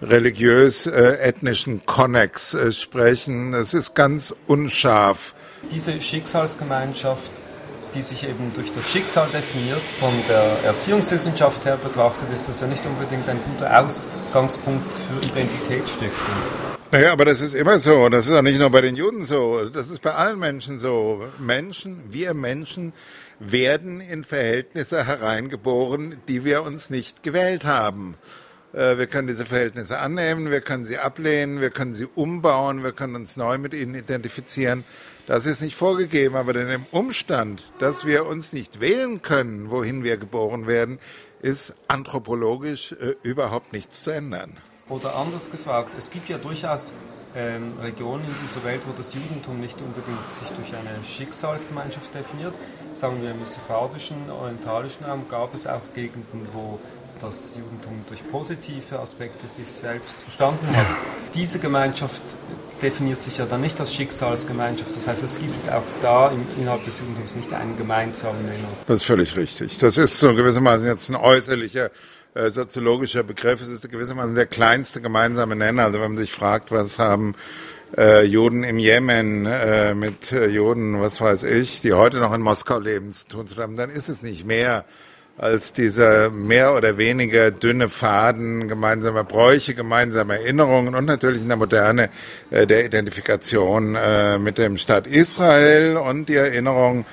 religiös-ethnischen 0.00 1.78
äh, 1.78 1.82
Konnex 1.84 2.56
sprechen. 2.72 3.54
Es 3.54 3.74
ist 3.74 3.94
ganz 3.94 4.34
unscharf. 4.46 5.34
Diese 5.70 6.00
Schicksalsgemeinschaft 6.00 7.30
die 7.94 8.02
sich 8.02 8.24
eben 8.24 8.52
durch 8.54 8.72
das 8.72 8.88
Schicksal 8.88 9.26
definiert. 9.32 9.80
Von 10.00 10.12
der 10.28 10.64
Erziehungswissenschaft 10.64 11.64
her 11.64 11.76
betrachtet 11.76 12.30
ist 12.32 12.48
das 12.48 12.60
ja 12.60 12.66
nicht 12.66 12.84
unbedingt 12.86 13.28
ein 13.28 13.38
guter 13.44 13.80
Ausgangspunkt 13.80 14.92
für 14.94 15.24
Identitätsstiftung. 15.26 16.71
Naja, 16.92 17.12
aber 17.12 17.24
das 17.24 17.40
ist 17.40 17.54
immer 17.54 17.80
so. 17.80 18.10
Das 18.10 18.26
ist 18.26 18.34
auch 18.34 18.42
nicht 18.42 18.58
nur 18.58 18.68
bei 18.68 18.82
den 18.82 18.96
Juden 18.96 19.24
so. 19.24 19.70
Das 19.70 19.88
ist 19.88 20.02
bei 20.02 20.12
allen 20.14 20.38
Menschen 20.38 20.78
so. 20.78 21.26
Menschen, 21.38 22.02
wir 22.10 22.34
Menschen 22.34 22.92
werden 23.38 24.02
in 24.02 24.24
Verhältnisse 24.24 25.06
hereingeboren, 25.06 26.20
die 26.28 26.44
wir 26.44 26.62
uns 26.64 26.90
nicht 26.90 27.22
gewählt 27.22 27.64
haben. 27.64 28.18
Äh, 28.74 28.98
wir 28.98 29.06
können 29.06 29.26
diese 29.26 29.46
Verhältnisse 29.46 30.00
annehmen, 30.00 30.50
wir 30.50 30.60
können 30.60 30.84
sie 30.84 30.98
ablehnen, 30.98 31.62
wir 31.62 31.70
können 31.70 31.94
sie 31.94 32.06
umbauen, 32.14 32.84
wir 32.84 32.92
können 32.92 33.16
uns 33.16 33.38
neu 33.38 33.56
mit 33.56 33.72
ihnen 33.72 33.94
identifizieren. 33.94 34.84
Das 35.26 35.46
ist 35.46 35.62
nicht 35.62 35.76
vorgegeben, 35.76 36.36
aber 36.36 36.52
denn 36.52 36.68
im 36.68 36.84
Umstand, 36.90 37.72
dass 37.78 38.04
wir 38.04 38.26
uns 38.26 38.52
nicht 38.52 38.80
wählen 38.80 39.22
können, 39.22 39.70
wohin 39.70 40.04
wir 40.04 40.18
geboren 40.18 40.66
werden, 40.66 40.98
ist 41.40 41.74
anthropologisch 41.88 42.92
äh, 42.92 43.14
überhaupt 43.22 43.72
nichts 43.72 44.02
zu 44.02 44.10
ändern. 44.10 44.58
Oder 44.92 45.16
anders 45.16 45.50
gefragt, 45.50 45.92
es 45.96 46.10
gibt 46.10 46.28
ja 46.28 46.36
durchaus 46.36 46.92
ähm, 47.34 47.72
Regionen 47.80 48.24
in 48.24 48.34
dieser 48.44 48.62
Welt, 48.62 48.82
wo 48.86 48.92
das 48.94 49.14
Judentum 49.14 49.58
nicht 49.58 49.80
unbedingt 49.80 50.30
sich 50.30 50.48
durch 50.50 50.74
eine 50.74 51.02
Schicksalsgemeinschaft 51.02 52.14
definiert. 52.14 52.52
Sagen 52.92 53.22
wir 53.22 53.30
im 53.30 53.46
sephardischen, 53.46 54.18
orientalischen 54.30 55.06
Raum 55.06 55.24
gab 55.30 55.54
es 55.54 55.66
auch 55.66 55.80
Gegenden, 55.94 56.46
wo 56.52 56.78
das 57.22 57.56
Judentum 57.56 58.04
durch 58.06 58.20
positive 58.30 58.98
Aspekte 58.98 59.48
sich 59.48 59.72
selbst 59.72 60.20
verstanden 60.20 60.76
hat. 60.76 60.86
Diese 61.34 61.58
Gemeinschaft 61.58 62.22
definiert 62.82 63.22
sich 63.22 63.38
ja 63.38 63.46
dann 63.46 63.62
nicht 63.62 63.80
als 63.80 63.94
Schicksalsgemeinschaft. 63.94 64.94
Das 64.94 65.06
heißt, 65.06 65.22
es 65.22 65.38
gibt 65.38 65.70
auch 65.70 65.84
da 66.02 66.30
im, 66.30 66.44
innerhalb 66.58 66.84
des 66.84 66.98
Judentums 66.98 67.34
nicht 67.34 67.50
einen 67.54 67.78
gemeinsamen 67.78 68.44
Nenner. 68.44 68.68
Das 68.86 68.96
ist 68.96 69.06
völlig 69.06 69.36
richtig. 69.36 69.78
Das 69.78 69.96
ist 69.96 70.18
so 70.18 70.34
gewissermaßen 70.34 70.86
jetzt 70.86 71.08
ein 71.08 71.16
äußerlicher 71.16 71.90
äh, 72.34 72.50
soziologischer 72.50 73.22
Begriff. 73.22 73.60
Es 73.60 73.68
ist 73.68 73.90
gewissermaßen 73.90 74.34
der 74.34 74.46
kleinste 74.46 75.00
gemeinsame 75.00 75.56
Nenner. 75.56 75.84
Also 75.84 76.00
wenn 76.00 76.12
man 76.12 76.16
sich 76.16 76.32
fragt, 76.32 76.70
was 76.70 76.98
haben 76.98 77.34
äh, 77.96 78.24
Juden 78.24 78.64
im 78.64 78.78
Jemen 78.78 79.46
äh, 79.46 79.94
mit 79.94 80.32
äh, 80.32 80.46
Juden, 80.46 81.00
was 81.00 81.20
weiß 81.20 81.44
ich, 81.44 81.80
die 81.80 81.92
heute 81.92 82.18
noch 82.18 82.32
in 82.32 82.40
Moskau 82.40 82.78
leben, 82.78 83.12
zu 83.12 83.26
tun 83.28 83.46
zu 83.46 83.56
haben, 83.56 83.76
dann 83.76 83.90
ist 83.90 84.08
es 84.08 84.22
nicht 84.22 84.46
mehr 84.46 84.84
als 85.38 85.72
dieser 85.72 86.30
mehr 86.30 86.74
oder 86.74 86.98
weniger 86.98 87.50
dünne 87.50 87.88
Faden 87.88 88.68
gemeinsamer 88.68 89.24
Bräuche, 89.24 89.74
gemeinsamer 89.74 90.34
Erinnerungen 90.34 90.94
und 90.94 91.06
natürlich 91.06 91.42
in 91.42 91.48
der 91.48 91.56
Moderne 91.56 92.10
äh, 92.50 92.66
der 92.66 92.84
Identifikation 92.84 93.94
äh, 93.94 94.38
mit 94.38 94.58
dem 94.58 94.78
Staat 94.78 95.06
Israel 95.06 95.96
und 95.96 96.28
die 96.28 96.36
Erinnerung 96.36 97.04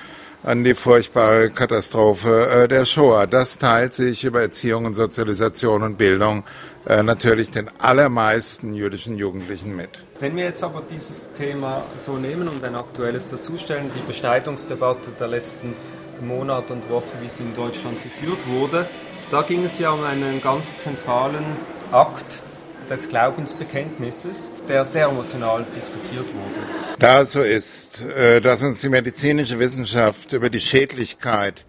an 0.42 0.64
die 0.64 0.74
furchtbare 0.74 1.50
Katastrophe 1.50 2.48
äh, 2.48 2.68
der 2.68 2.84
Shoah. 2.84 3.26
Das 3.26 3.58
teilt 3.58 3.94
sich 3.94 4.24
über 4.24 4.40
Erziehung 4.40 4.86
und 4.86 4.94
Sozialisation 4.94 5.82
und 5.82 5.98
Bildung 5.98 6.44
äh, 6.86 7.02
natürlich 7.02 7.50
den 7.50 7.68
allermeisten 7.78 8.74
jüdischen 8.74 9.18
Jugendlichen 9.18 9.76
mit. 9.76 9.90
Wenn 10.18 10.36
wir 10.36 10.44
jetzt 10.44 10.64
aber 10.64 10.82
dieses 10.88 11.32
Thema 11.32 11.82
so 11.96 12.16
nehmen 12.16 12.48
und 12.48 12.62
ein 12.64 12.74
aktuelles 12.74 13.28
dazustellen, 13.28 13.90
die 13.94 14.06
Beschneidungsdebatte 14.06 15.10
der 15.18 15.28
letzten 15.28 15.74
Monate 16.20 16.72
und 16.72 16.88
Wochen, 16.90 17.18
wie 17.22 17.28
sie 17.28 17.42
in 17.42 17.54
Deutschland 17.54 18.02
geführt 18.02 18.38
wurde, 18.46 18.86
da 19.30 19.42
ging 19.42 19.64
es 19.64 19.78
ja 19.78 19.90
um 19.90 20.04
einen 20.04 20.40
ganz 20.42 20.78
zentralen 20.78 21.44
Akt 21.92 22.44
des 22.90 23.08
Glaubensbekenntnisses, 23.08 24.50
der 24.68 24.84
sehr 24.84 25.06
emotional 25.06 25.64
diskutiert 25.74 26.26
wurde. 26.26 26.66
Da 26.98 27.24
so 27.24 27.40
ist, 27.40 28.02
äh, 28.02 28.40
dass 28.40 28.62
uns 28.62 28.80
die 28.80 28.88
medizinische 28.88 29.58
Wissenschaft 29.58 30.32
über 30.32 30.50
die 30.50 30.60
Schädlichkeit 30.60 31.64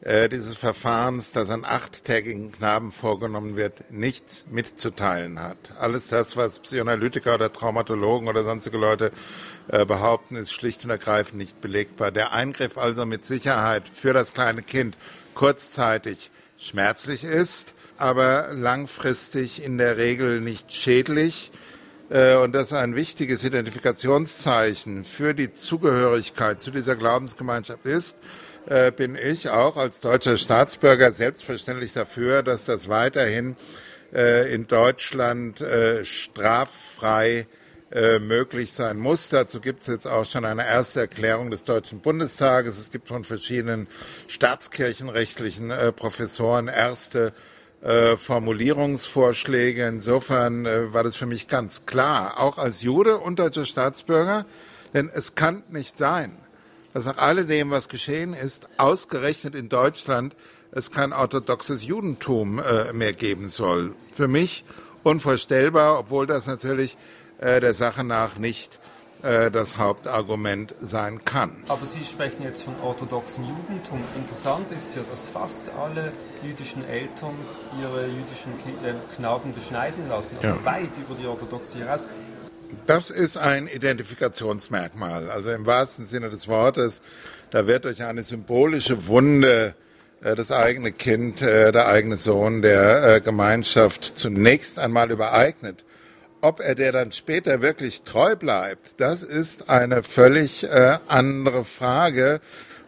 äh, 0.00 0.28
dieses 0.28 0.56
Verfahrens, 0.56 1.30
das 1.30 1.50
an 1.50 1.64
achttägigen 1.64 2.50
Knaben 2.50 2.90
vorgenommen 2.90 3.56
wird, 3.56 3.92
nichts 3.92 4.46
mitzuteilen 4.50 5.40
hat. 5.40 5.58
Alles 5.78 6.08
das, 6.08 6.36
was 6.36 6.58
Psychoanalytiker 6.58 7.34
oder 7.34 7.52
Traumatologen 7.52 8.26
oder 8.26 8.42
sonstige 8.42 8.78
Leute 8.78 9.12
äh, 9.68 9.84
behaupten, 9.84 10.34
ist 10.34 10.52
schlicht 10.52 10.84
und 10.84 10.90
ergreifend 10.90 11.38
nicht 11.38 11.60
belegbar. 11.60 12.10
Der 12.10 12.32
Eingriff 12.32 12.78
also 12.78 13.06
mit 13.06 13.24
Sicherheit 13.24 13.84
für 13.92 14.12
das 14.12 14.34
kleine 14.34 14.62
Kind 14.62 14.96
kurzzeitig 15.34 16.32
schmerzlich 16.58 17.22
ist, 17.24 17.74
aber 18.02 18.48
langfristig 18.52 19.64
in 19.64 19.78
der 19.78 19.96
Regel 19.96 20.40
nicht 20.40 20.72
schädlich 20.72 21.52
äh, 22.10 22.34
und 22.34 22.52
das 22.52 22.72
ein 22.72 22.96
wichtiges 22.96 23.44
Identifikationszeichen 23.44 25.04
für 25.04 25.34
die 25.34 25.52
Zugehörigkeit 25.52 26.60
zu 26.60 26.72
dieser 26.72 26.96
Glaubensgemeinschaft 26.96 27.86
ist, 27.86 28.18
äh, 28.66 28.90
bin 28.90 29.14
ich 29.14 29.50
auch 29.50 29.76
als 29.76 30.00
deutscher 30.00 30.36
Staatsbürger 30.36 31.12
selbstverständlich 31.12 31.92
dafür, 31.92 32.42
dass 32.42 32.64
das 32.64 32.88
weiterhin 32.88 33.56
äh, 34.12 34.52
in 34.52 34.66
Deutschland 34.66 35.64
straffrei 36.02 37.46
möglich 38.20 38.72
sein 38.72 38.98
muss. 38.98 39.28
Dazu 39.28 39.60
gibt 39.60 39.82
es 39.82 39.88
jetzt 39.88 40.06
auch 40.06 40.24
schon 40.24 40.46
eine 40.46 40.66
erste 40.66 41.00
Erklärung 41.00 41.50
des 41.50 41.64
Deutschen 41.64 42.00
Bundestages. 42.00 42.78
Es 42.78 42.90
gibt 42.90 43.08
von 43.08 43.22
verschiedenen 43.22 43.86
staatskirchenrechtlichen 44.28 45.70
Professoren 45.94 46.68
erste 46.68 47.34
äh, 47.82 48.16
Formulierungsvorschläge. 48.16 49.86
Insofern 49.86 50.66
äh, 50.66 50.92
war 50.92 51.04
das 51.04 51.16
für 51.16 51.26
mich 51.26 51.48
ganz 51.48 51.86
klar, 51.86 52.40
auch 52.40 52.58
als 52.58 52.82
Jude 52.82 53.18
und 53.18 53.38
deutscher 53.38 53.66
Staatsbürger, 53.66 54.46
denn 54.94 55.10
es 55.12 55.34
kann 55.34 55.62
nicht 55.70 55.98
sein, 55.98 56.36
dass 56.94 57.06
nach 57.06 57.18
alledem, 57.18 57.70
was 57.70 57.88
geschehen 57.88 58.34
ist, 58.34 58.68
ausgerechnet 58.78 59.54
in 59.54 59.68
Deutschland 59.68 60.36
es 60.70 60.90
kein 60.90 61.12
orthodoxes 61.12 61.84
Judentum 61.84 62.58
äh, 62.58 62.92
mehr 62.92 63.12
geben 63.12 63.48
soll. 63.48 63.94
Für 64.12 64.28
mich 64.28 64.64
unvorstellbar, 65.02 65.98
obwohl 65.98 66.26
das 66.26 66.46
natürlich 66.46 66.96
äh, 67.38 67.60
der 67.60 67.74
Sache 67.74 68.04
nach 68.04 68.38
nicht 68.38 68.78
äh, 69.22 69.52
das 69.52 69.78
Hauptargument 69.78 70.74
sein 70.80 71.24
kann. 71.24 71.52
Aber 71.68 71.86
Sie 71.86 72.04
sprechen 72.04 72.42
jetzt 72.42 72.64
von 72.64 72.74
orthodoxem 72.82 73.44
Judentum. 73.44 74.02
Interessant 74.16 74.72
ist 74.72 74.96
ja, 74.96 75.02
dass 75.08 75.28
fast 75.28 75.70
alle 75.80 76.12
jüdischen 76.42 76.84
Eltern 76.88 77.34
ihre 77.80 78.06
jüdischen 78.06 78.52
äh, 78.84 78.94
Knaben 79.16 79.54
beschneiden 79.54 80.08
lassen, 80.08 80.36
also 80.42 80.56
ja. 80.56 80.64
weit 80.64 80.90
über 80.98 81.14
die 81.14 81.26
Orthodoxie 81.26 81.78
hinaus. 81.78 82.08
Das 82.86 83.10
ist 83.10 83.36
ein 83.36 83.68
Identifikationsmerkmal. 83.68 85.30
Also 85.30 85.52
im 85.52 85.66
wahrsten 85.66 86.04
Sinne 86.04 86.28
des 86.28 86.48
Wortes, 86.48 87.00
da 87.50 87.68
wird 87.68 87.84
durch 87.84 88.02
eine 88.02 88.24
symbolische 88.24 89.06
Wunde 89.06 89.76
äh, 90.20 90.34
das 90.34 90.50
eigene 90.50 90.90
Kind, 90.90 91.42
der 91.42 91.86
eigene 91.86 92.16
Sohn 92.16 92.60
der 92.60 93.20
Gemeinschaft 93.20 94.02
zunächst 94.18 94.80
einmal 94.80 95.12
übereignet 95.12 95.84
ob 96.42 96.60
er 96.60 96.74
der 96.74 96.92
dann 96.92 97.12
später 97.12 97.62
wirklich 97.62 98.02
treu 98.02 98.36
bleibt, 98.36 99.00
das 99.00 99.22
ist 99.22 99.70
eine 99.70 100.02
völlig 100.02 100.64
äh, 100.64 100.98
andere 101.06 101.64
Frage. 101.64 102.40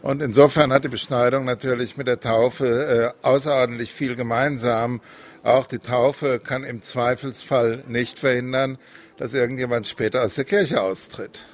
Und 0.03 0.21
insofern 0.21 0.73
hat 0.73 0.85
die 0.85 0.89
Beschneidung 0.89 1.47
natürlich 1.47 1.97
mit 1.97 2.09
der 2.09 2.21
Taufe 2.21 3.15
äh, 3.23 3.27
außerordentlich 3.27 3.93
viel 3.93 4.17
gemeinsam. 4.17 5.01
Auch 5.45 5.67
die 5.67 5.79
Taufe 5.79 6.41
kann 6.41 6.65
im 6.65 6.83
Zweifelsfall 6.83 7.85
nicht 7.87 8.19
verhindern, 8.19 8.77
dass 9.19 9.33
irgendjemand 9.33 9.87
später 9.87 10.25
aus 10.25 10.35
der 10.35 10.45
Kirche 10.45 10.83
austritt. 10.83 11.47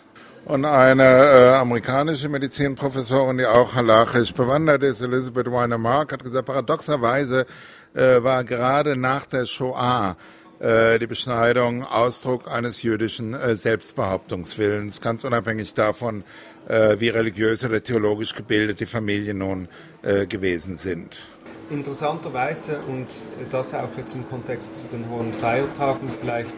Und 0.46 0.64
eine 0.64 1.04
äh, 1.04 1.52
amerikanische 1.54 2.30
Medizinprofessorin, 2.30 3.36
die 3.36 3.46
auch 3.46 3.74
halachisch 3.74 4.32
bewandert 4.32 4.82
ist, 4.82 5.02
Elizabeth 5.02 5.52
Weiner 5.52 5.76
Mark, 5.76 6.12
hat 6.12 6.24
gesagt, 6.24 6.46
paradoxerweise 6.46 7.44
äh, 7.94 8.22
war 8.22 8.42
gerade 8.42 8.96
nach 8.96 9.26
der 9.26 9.44
Shoah 9.44 10.16
die 10.60 11.06
Beschneidung 11.06 11.84
Ausdruck 11.84 12.50
eines 12.50 12.82
jüdischen 12.82 13.32
äh, 13.32 13.56
Selbstbehauptungswillens, 13.56 15.00
ganz 15.00 15.24
unabhängig 15.24 15.72
davon, 15.72 16.22
äh, 16.68 16.96
wie 16.98 17.08
religiös 17.08 17.64
oder 17.64 17.82
theologisch 17.82 18.34
gebildet 18.34 18.80
die 18.80 18.86
Familien 18.86 19.38
nun 19.38 19.68
gewesen 20.02 20.76
sind. 20.76 21.14
Interessanterweise, 21.68 22.78
und 22.88 23.06
das 23.52 23.74
auch 23.74 23.90
jetzt 23.98 24.14
im 24.14 24.26
Kontext 24.26 24.78
zu 24.78 24.86
den 24.86 25.10
hohen 25.10 25.34
Feiertagen 25.34 26.08
vielleicht 26.20 26.56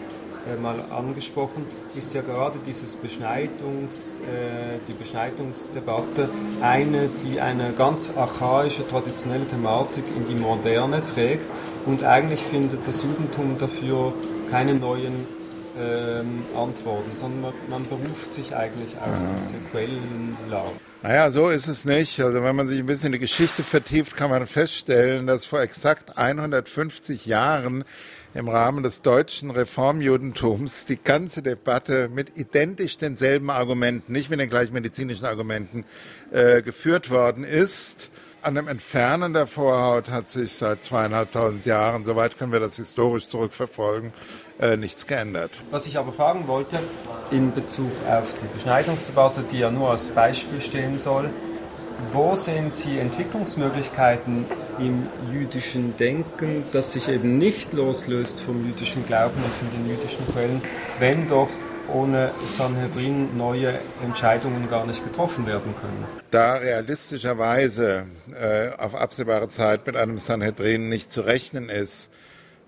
mal 0.61 0.77
angesprochen, 0.91 1.67
ist 1.97 2.15
ja 2.15 2.23
gerade 2.23 2.59
dieses 2.67 2.97
Beschneidungs, 2.97 4.21
äh, 4.21 4.79
die 4.89 4.93
Beschneidungsdebatte 4.93 6.29
eine, 6.61 7.09
die 7.25 7.41
eine 7.41 7.73
ganz 7.73 8.17
archaische, 8.17 8.87
traditionelle 8.87 9.47
Thematik 9.47 10.05
in 10.17 10.27
die 10.29 10.35
Moderne 10.35 11.03
trägt 11.05 11.47
und 11.87 12.05
eigentlich 12.05 12.43
findet 12.43 12.87
das 12.87 13.03
Judentum 13.03 13.57
dafür 13.59 14.13
keine 14.51 14.75
neuen 14.75 15.27
ähm, 15.79 16.45
Antworten, 16.55 17.17
sondern 17.17 17.41
man, 17.41 17.55
man, 17.71 17.89
beruft 17.89 18.35
sich 18.35 18.55
eigentlich 18.55 18.91
auf 18.99 19.07
ja. 19.07 19.37
diese 19.41 19.57
Quellenlage. 19.71 20.73
Naja, 21.03 21.31
so 21.31 21.49
ist 21.49 21.67
es 21.67 21.85
nicht. 21.85 22.21
Also 22.21 22.43
wenn 22.43 22.55
man 22.55 22.69
sich 22.69 22.79
ein 22.79 22.87
bisschen 22.87 23.07
in 23.07 23.13
die 23.13 23.19
Geschichte 23.19 23.63
vertieft, 23.63 24.17
kann 24.17 24.31
man 24.31 24.47
feststellen, 24.47 25.27
dass 25.27 25.45
vor 25.45 25.61
exakt 25.61 26.19
150 26.19 27.27
Jahren 27.27 27.85
im 28.35 28.49
Rahmen 28.49 28.83
des 28.83 29.03
deutschen 29.03 29.51
Reformjudentums 29.51 30.87
die 30.87 30.97
ganze 30.97 31.43
Debatte 31.43 32.09
mit 32.09 32.37
identisch 32.39 32.97
denselben 32.99 33.51
Argumenten, 33.51 34.13
nicht 34.13 34.31
mit 34.31 34.41
den 34.41 34.49
gleichen 34.49 34.73
medizinischen 34.73 35.27
Argumenten, 35.27 35.85
äh, 36.31 36.63
geführt 36.63 37.11
worden 37.11 37.45
ist. 37.45 38.11
An 38.41 38.57
dem 38.57 38.67
Entfernen 38.67 39.35
der 39.35 39.47
Vorhaut 39.47 40.11
hat 40.11 40.29
sich 40.29 40.55
seit 40.55 40.83
zweieinhalbtausend 40.83 41.65
Jahren, 41.65 42.05
soweit 42.05 42.39
können 42.39 42.51
wir 42.51 42.59
das 42.59 42.77
historisch 42.77 43.29
zurückverfolgen, 43.29 44.13
äh, 44.61 44.77
nichts 44.77 45.07
geändert. 45.07 45.53
Was 45.71 45.87
ich 45.87 45.97
aber 45.97 46.13
fragen 46.13 46.49
wollte, 46.49 46.81
in 47.31 47.55
Bezug 47.55 47.93
auf 48.09 48.35
die 48.43 48.49
Beschneidungsdebatte, 48.53 49.45
die 49.53 49.59
ja 49.59 49.71
nur 49.71 49.91
als 49.91 50.09
Beispiel 50.09 50.61
stehen 50.61 50.99
soll, 50.99 51.31
wo 52.11 52.35
sehen 52.35 52.73
Sie 52.73 52.99
Entwicklungsmöglichkeiten 52.99 54.47
im 54.79 55.07
jüdischen 55.33 55.97
Denken, 55.97 56.65
das 56.73 56.93
sich 56.93 57.09
eben 57.09 57.39
nicht 57.39 57.73
loslöst 57.73 58.41
vom 58.41 58.65
jüdischen 58.67 59.07
Glauben 59.07 59.43
und 59.43 59.55
von 59.55 59.71
den 59.71 59.89
jüdischen 59.89 60.27
Quellen, 60.33 60.63
wenn 60.99 61.29
doch 61.29 61.49
ohne 61.89 62.31
Sanhedrin 62.47 63.37
neue 63.37 63.75
Entscheidungen 64.05 64.69
gar 64.69 64.87
nicht 64.87 65.05
getroffen 65.05 65.47
werden 65.47 65.75
können. 65.81 66.07
Da 66.31 66.55
realistischerweise 66.55 68.07
äh, 68.33 68.71
auf 68.79 68.95
absehbare 68.95 69.49
Zeit 69.49 69.87
mit 69.87 69.97
einem 69.97 70.19
Sanhedrin 70.19 70.89
nicht 70.89 71.13
zu 71.13 71.23
rechnen 71.23 71.69
ist 71.69 72.11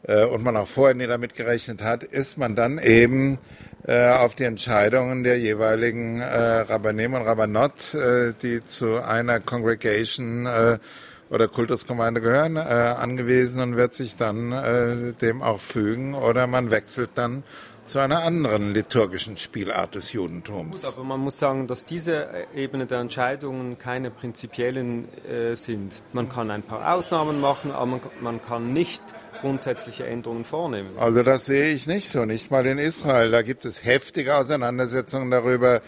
äh, 0.02 0.25
und 0.25 0.42
man 0.42 0.56
auch 0.56 0.66
vorher 0.66 0.94
nie 0.94 1.06
damit 1.06 1.34
gerechnet 1.34 1.82
hat, 1.82 2.02
ist 2.02 2.37
man 2.38 2.56
dann 2.56 2.78
eben 2.78 3.38
äh, 3.87 4.11
auf 4.11 4.34
die 4.34 4.44
Entscheidungen 4.44 5.25
der 5.25 5.38
jeweiligen 5.38 6.20
äh, 6.20 6.26
Rabbanim 6.26 7.14
und 7.14 7.23
Rabbanot, 7.23 7.94
äh, 7.94 8.34
die 8.42 8.64
zu 8.64 9.02
einer 9.02 9.40
Congregation 9.40 10.46
äh, 10.46 10.78
oder 11.34 11.48
Kultusgemeinde 11.48 12.20
gehören, 12.20 12.56
äh, 12.56 12.60
angewiesen 12.60 13.60
und 13.60 13.76
wird 13.76 13.92
sich 13.92 14.16
dann 14.16 14.52
äh, 14.52 15.12
dem 15.14 15.42
auch 15.42 15.60
fügen 15.60 16.14
oder 16.14 16.46
man 16.46 16.70
wechselt 16.70 17.10
dann 17.16 17.42
zu 17.84 17.98
einer 17.98 18.22
anderen 18.22 18.72
liturgischen 18.72 19.36
Spielart 19.36 19.94
des 19.94 20.12
Judentums. 20.12 20.82
Gut, 20.82 20.94
aber 20.94 21.04
man 21.04 21.20
muss 21.20 21.38
sagen, 21.38 21.66
dass 21.66 21.84
diese 21.84 22.28
Ebene 22.54 22.86
der 22.86 23.00
Entscheidungen 23.00 23.78
keine 23.78 24.10
prinzipiellen 24.10 25.08
äh, 25.24 25.54
sind. 25.54 25.92
Man 26.12 26.28
kann 26.28 26.50
ein 26.50 26.62
paar 26.62 26.94
Ausnahmen 26.94 27.40
machen, 27.40 27.72
aber 27.72 27.86
man, 27.86 28.00
man 28.20 28.42
kann 28.42 28.72
nicht 28.72 29.02
grundsätzliche 29.40 30.06
Änderungen 30.06 30.44
vornehmen. 30.44 30.88
Also 30.98 31.22
das 31.22 31.44
sehe 31.44 31.74
ich 31.74 31.86
nicht 31.86 32.08
so, 32.08 32.24
nicht 32.24 32.50
mal 32.50 32.64
in 32.64 32.78
Israel. 32.78 33.30
Da 33.30 33.42
gibt 33.42 33.66
es 33.66 33.84
heftige 33.84 34.36
Auseinandersetzungen 34.36 35.30
darüber, 35.30 35.82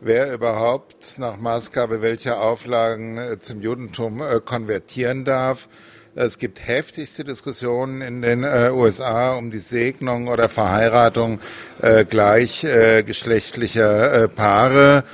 wer 0.00 0.32
überhaupt 0.32 1.18
nach 1.18 1.36
Maßgabe 1.36 2.02
welcher 2.02 2.40
Auflagen 2.40 3.18
äh, 3.18 3.38
zum 3.38 3.60
Judentum 3.60 4.20
äh, 4.22 4.40
konvertieren 4.44 5.24
darf. 5.24 5.68
Es 6.14 6.38
gibt 6.38 6.66
heftigste 6.66 7.22
Diskussionen 7.22 8.00
in 8.00 8.22
den 8.22 8.42
äh, 8.42 8.70
USA 8.72 9.34
um 9.34 9.50
die 9.50 9.58
Segnung 9.58 10.28
oder 10.28 10.48
Verheiratung 10.48 11.38
äh, 11.80 12.04
gleichgeschlechtlicher 12.04 14.24
äh, 14.24 14.28
Paare. 14.28 15.04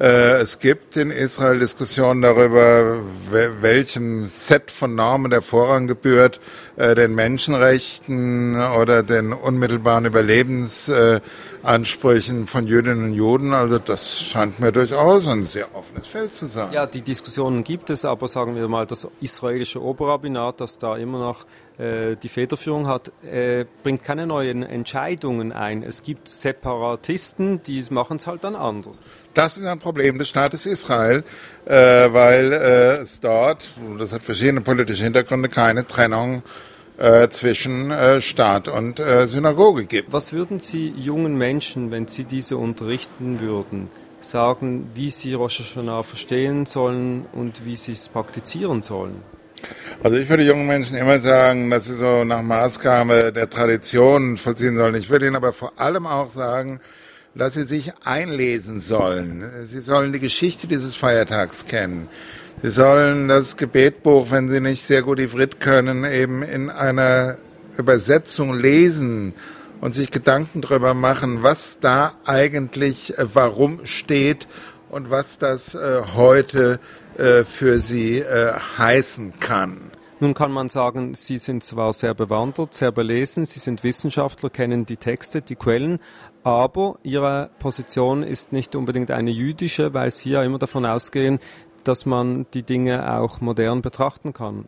Äh, 0.00 0.40
es 0.40 0.58
gibt 0.58 0.96
in 0.96 1.10
Israel 1.10 1.58
Diskussionen 1.58 2.22
darüber, 2.22 3.02
welchem 3.30 4.28
Set 4.28 4.70
von 4.70 4.94
Normen 4.94 5.30
der 5.30 5.42
Vorrang 5.42 5.88
gebührt, 5.88 6.40
äh, 6.76 6.94
den 6.94 7.14
Menschenrechten 7.14 8.58
oder 8.58 9.02
den 9.02 9.34
unmittelbaren 9.34 10.06
Überlebensansprüchen 10.06 12.46
von 12.46 12.66
Jüdinnen 12.66 13.04
und 13.04 13.12
Juden. 13.12 13.52
Also 13.52 13.78
das 13.78 14.18
scheint 14.18 14.58
mir 14.58 14.72
durchaus 14.72 15.28
ein 15.28 15.44
sehr 15.44 15.74
offenes 15.74 16.06
Feld 16.06 16.32
zu 16.32 16.46
sein. 16.46 16.72
Ja, 16.72 16.86
die 16.86 17.02
Diskussionen 17.02 17.62
gibt 17.62 17.90
es, 17.90 18.06
aber 18.06 18.26
sagen 18.26 18.56
wir 18.56 18.68
mal, 18.68 18.86
das 18.86 19.06
israelische 19.20 19.82
Oberrabbinat, 19.82 20.62
das 20.62 20.78
da 20.78 20.96
immer 20.96 21.18
noch 21.18 21.44
äh, 21.76 22.16
die 22.16 22.30
Federführung 22.30 22.88
hat, 22.88 23.12
bringt 23.82 24.02
keine 24.02 24.26
neuen 24.26 24.62
Entscheidungen 24.62 25.52
ein. 25.52 25.82
Es 25.82 26.02
gibt 26.02 26.26
Separatisten, 26.26 27.62
die 27.64 27.84
machen 27.90 28.16
es 28.16 28.26
halt 28.26 28.44
dann 28.44 28.56
anders. 28.56 29.04
Das 29.34 29.56
ist 29.56 29.64
ein 29.64 29.78
Problem 29.78 30.18
des 30.18 30.28
Staates 30.28 30.66
Israel, 30.66 31.22
äh, 31.64 31.72
weil 32.12 32.52
äh, 32.52 32.96
es 33.02 33.20
dort, 33.20 33.70
das 33.98 34.12
hat 34.12 34.22
verschiedene 34.22 34.60
politische 34.60 35.04
Hintergründe, 35.04 35.48
keine 35.48 35.86
Trennung 35.86 36.42
äh, 36.98 37.28
zwischen 37.28 37.90
äh, 37.90 38.20
Staat 38.20 38.68
und 38.68 38.98
äh, 38.98 39.26
Synagoge 39.26 39.84
gibt. 39.84 40.12
Was 40.12 40.32
würden 40.32 40.58
Sie 40.58 40.88
jungen 40.96 41.36
Menschen, 41.36 41.90
wenn 41.90 42.08
Sie 42.08 42.24
diese 42.24 42.56
unterrichten 42.56 43.40
würden, 43.40 43.88
sagen, 44.20 44.90
wie 44.94 45.10
sie 45.10 45.34
Rosh 45.34 45.60
Hashanah 45.60 46.02
verstehen 46.02 46.66
sollen 46.66 47.26
und 47.32 47.64
wie 47.64 47.76
sie 47.76 47.92
es 47.92 48.08
praktizieren 48.08 48.82
sollen? 48.82 49.22
Also 50.02 50.16
ich 50.16 50.28
würde 50.28 50.42
jungen 50.42 50.66
Menschen 50.66 50.96
immer 50.96 51.20
sagen, 51.20 51.70
dass 51.70 51.84
sie 51.84 51.94
so 51.94 52.24
nach 52.24 52.42
Maßgabe 52.42 53.32
der 53.32 53.50
Tradition 53.50 54.38
vollziehen 54.38 54.76
sollen. 54.76 54.94
Ich 54.94 55.10
würde 55.10 55.26
ihnen 55.26 55.36
aber 55.36 55.52
vor 55.52 55.72
allem 55.76 56.06
auch 56.06 56.28
sagen, 56.28 56.80
dass 57.34 57.54
sie 57.54 57.64
sich 57.64 57.92
einlesen 58.04 58.80
sollen. 58.80 59.44
Sie 59.64 59.80
sollen 59.80 60.12
die 60.12 60.18
Geschichte 60.18 60.66
dieses 60.66 60.96
Feiertags 60.96 61.66
kennen. 61.66 62.08
Sie 62.62 62.70
sollen 62.70 63.28
das 63.28 63.56
Gebetbuch, 63.56 64.30
wenn 64.30 64.48
sie 64.48 64.60
nicht 64.60 64.82
sehr 64.82 65.02
gut 65.02 65.18
Ivrit 65.18 65.60
können, 65.60 66.04
eben 66.04 66.42
in 66.42 66.68
einer 66.68 67.38
Übersetzung 67.78 68.54
lesen 68.54 69.32
und 69.80 69.94
sich 69.94 70.10
Gedanken 70.10 70.60
darüber 70.60 70.92
machen, 70.92 71.42
was 71.42 71.78
da 71.80 72.12
eigentlich 72.26 73.16
äh, 73.16 73.26
warum 73.32 73.86
steht 73.86 74.46
und 74.90 75.10
was 75.10 75.38
das 75.38 75.74
äh, 75.74 76.02
heute 76.14 76.80
äh, 77.16 77.44
für 77.44 77.78
sie 77.78 78.18
äh, 78.18 78.52
heißen 78.76 79.40
kann. 79.40 79.90
Nun 80.22 80.34
kann 80.34 80.52
man 80.52 80.68
sagen, 80.68 81.14
Sie 81.14 81.38
sind 81.38 81.64
zwar 81.64 81.94
sehr 81.94 82.12
bewandert, 82.12 82.74
sehr 82.74 82.92
belesen, 82.92 83.46
Sie 83.46 83.58
sind 83.58 83.82
Wissenschaftler, 83.82 84.50
kennen 84.50 84.84
die 84.84 84.98
Texte, 84.98 85.40
die 85.40 85.56
Quellen, 85.56 85.98
aber 86.42 86.98
Ihre 87.02 87.50
Position 87.58 88.22
ist 88.22 88.52
nicht 88.52 88.74
unbedingt 88.74 89.10
eine 89.10 89.30
jüdische, 89.30 89.94
weil 89.94 90.10
Sie 90.10 90.30
ja 90.30 90.42
immer 90.42 90.58
davon 90.58 90.86
ausgehen, 90.86 91.38
dass 91.84 92.06
man 92.06 92.46
die 92.54 92.62
Dinge 92.62 93.18
auch 93.18 93.40
modern 93.40 93.82
betrachten 93.82 94.32
kann. 94.32 94.66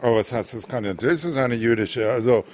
Aber 0.00 0.16
was 0.16 0.32
heißt 0.32 0.54
das 0.54 0.68
kann? 0.68 0.84
Natürlich 0.84 1.24
ist 1.24 1.36
eine 1.36 1.56
jüdische. 1.56 2.10
Also 2.10 2.44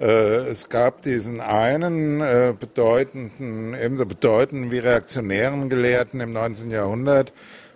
äh, 0.00 0.46
es 0.48 0.68
gab 0.68 1.02
diesen 1.02 1.40
einen 1.40 2.20
äh, 2.20 2.54
bedeutenden, 2.58 3.74
ebenso 3.74 4.06
bedeutenden 4.06 4.70
wie 4.70 4.78
reaktionären 4.78 5.68
Gelehrten 5.68 6.20
im 6.20 6.32
19. 6.32 6.70
Jahrhundert, 6.70 7.32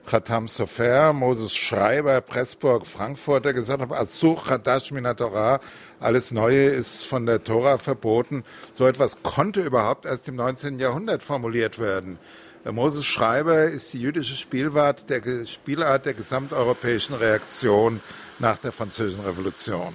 Khatam 0.09 0.49
Sofer, 0.49 1.12
Moses 1.12 1.55
Schreiber, 1.55 2.23
Pressburg, 2.23 2.87
Frankfurt, 2.87 3.44
der 3.44 3.53
gesagt 3.53 3.83
hat, 3.83 3.92
Asur 3.92 4.42
Chadash 4.42 4.90
Torah, 5.16 5.61
alles 6.01 6.33
Neue 6.33 6.64
ist 6.64 7.05
von 7.05 7.27
der 7.27 7.44
Tora 7.44 7.77
verboten. 7.77 8.42
So 8.73 8.87
etwas 8.87 9.23
konnte 9.23 9.61
überhaupt 9.61 10.07
erst 10.07 10.27
im 10.29 10.37
19. 10.37 10.79
Jahrhundert 10.79 11.23
formuliert 11.23 11.79
werden. 11.79 12.18
Moses 12.64 13.05
Schreiber 13.05 13.64
ist 13.64 13.92
die 13.92 14.01
jüdische 14.01 14.37
Spielart 14.37 15.11
der, 15.11 15.47
Spielart 15.47 16.07
der 16.07 16.14
gesamteuropäischen 16.14 17.14
Reaktion 17.14 18.01
nach 18.38 18.57
der 18.57 18.73
Französischen 18.73 19.25
Revolution. 19.25 19.94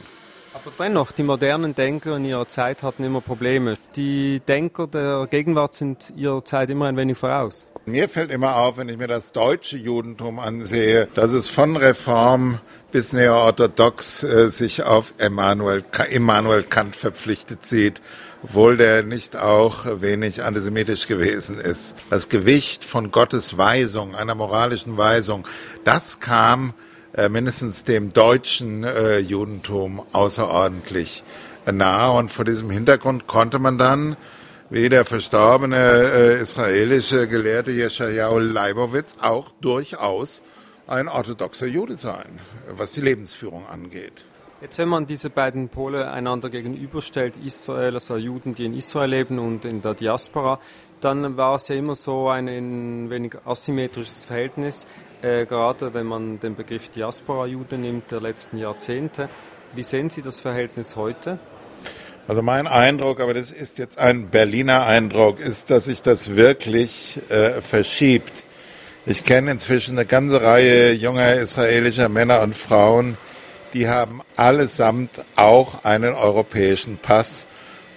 Aber 0.53 0.71
dennoch, 0.77 1.11
die 1.11 1.23
modernen 1.23 1.73
Denker 1.73 2.17
in 2.17 2.25
ihrer 2.25 2.47
Zeit 2.47 2.83
hatten 2.83 3.03
immer 3.03 3.21
Probleme. 3.21 3.77
Die 3.95 4.41
Denker 4.47 4.85
der 4.85 5.25
Gegenwart 5.27 5.73
sind 5.73 6.13
ihrer 6.15 6.45
Zeit 6.45 6.69
immer 6.69 6.85
ein 6.85 6.97
wenig 6.97 7.17
voraus. 7.17 7.67
Mir 7.85 8.07
fällt 8.07 8.31
immer 8.31 8.55
auf, 8.55 8.77
wenn 8.77 8.87
ich 8.87 8.97
mir 8.97 9.09
das 9.09 9.33
deutsche 9.33 9.75
Judentum 9.75 10.39
ansehe, 10.39 11.09
dass 11.15 11.33
es 11.33 11.49
von 11.49 11.75
Reform 11.75 12.59
bis 12.93 13.11
neoorthodox 13.11 14.23
äh, 14.23 14.49
sich 14.49 14.83
auf 14.83 15.13
Immanuel, 15.17 15.83
Immanuel 16.09 16.63
Kant 16.63 16.95
verpflichtet 16.95 17.65
sieht, 17.65 17.99
obwohl 18.41 18.77
der 18.77 19.03
nicht 19.03 19.35
auch 19.35 19.99
wenig 19.99 20.43
antisemitisch 20.43 21.07
gewesen 21.07 21.59
ist. 21.59 21.97
Das 22.09 22.29
Gewicht 22.29 22.85
von 22.85 23.11
Gottes 23.11 23.57
Weisung, 23.57 24.15
einer 24.15 24.35
moralischen 24.35 24.97
Weisung, 24.97 25.45
das 25.83 26.21
kam 26.21 26.73
äh, 27.11 27.27
mindestens 27.27 27.83
dem 27.83 28.13
deutschen 28.13 28.85
äh, 28.85 29.17
Judentum 29.17 30.01
außerordentlich 30.13 31.25
nahe 31.69 32.17
und 32.17 32.31
vor 32.31 32.45
diesem 32.45 32.69
Hintergrund 32.69 33.27
konnte 33.27 33.59
man 33.59 33.77
dann 33.77 34.15
wie 34.73 34.89
der 34.89 35.05
verstorbene 35.05 35.77
äh, 35.77 36.41
israelische 36.41 37.27
Gelehrte 37.27 37.69
Yeshayahu 37.69 38.39
Leibowitz 38.39 39.17
auch 39.21 39.51
durchaus 39.61 40.41
ein 40.87 41.07
orthodoxer 41.07 41.67
Jude 41.67 41.95
sein, 41.95 42.39
was 42.75 42.93
die 42.93 43.01
Lebensführung 43.01 43.67
angeht. 43.67 44.25
Jetzt, 44.61 44.79
wenn 44.79 44.89
man 44.89 45.05
diese 45.05 45.29
beiden 45.29 45.69
Pole 45.69 46.09
einander 46.09 46.49
gegenüberstellt, 46.49 47.35
Israel, 47.45 47.93
also 47.93 48.17
Juden, 48.17 48.55
die 48.55 48.65
in 48.65 48.75
Israel 48.75 49.11
leben 49.11 49.37
und 49.37 49.63
in 49.63 49.83
der 49.83 49.93
Diaspora, 49.93 50.59
dann 51.01 51.37
war 51.37 51.53
es 51.53 51.67
ja 51.67 51.75
immer 51.75 51.93
so 51.93 52.29
ein, 52.29 52.47
ein 52.47 53.11
wenig 53.11 53.35
asymmetrisches 53.45 54.25
Verhältnis, 54.25 54.87
äh, 55.21 55.45
gerade 55.45 55.93
wenn 55.93 56.07
man 56.07 56.39
den 56.39 56.55
Begriff 56.55 56.89
Diaspora-Jude 56.89 57.77
nimmt 57.77 58.11
der 58.11 58.21
letzten 58.21 58.57
Jahrzehnte. 58.57 59.29
Wie 59.75 59.83
sehen 59.83 60.09
Sie 60.09 60.23
das 60.23 60.41
Verhältnis 60.41 60.95
heute? 60.95 61.37
Also 62.25 62.41
mein 62.41 62.67
Eindruck, 62.67 63.19
aber 63.19 63.33
das 63.33 63.51
ist 63.51 63.77
jetzt 63.79 63.97
ein 63.97 64.29
Berliner 64.29 64.85
Eindruck, 64.85 65.41
ist, 65.41 65.69
dass 65.69 65.85
sich 65.85 66.01
das 66.01 66.37
wirklich 66.37 67.19
äh, 67.29 67.61
verschiebt. 67.61 68.45
Ich 69.05 69.25
kenne 69.25 69.51
inzwischen 69.51 69.97
eine 69.97 70.07
ganze 70.07 70.41
Reihe 70.41 70.93
junger 70.93 71.33
israelischer 71.33 72.07
Männer 72.07 72.41
und 72.41 72.55
Frauen, 72.55 73.17
die 73.73 73.89
haben 73.89 74.21
allesamt 74.37 75.09
auch 75.35 75.83
einen 75.83 76.13
europäischen 76.13 76.97
Pass 76.97 77.45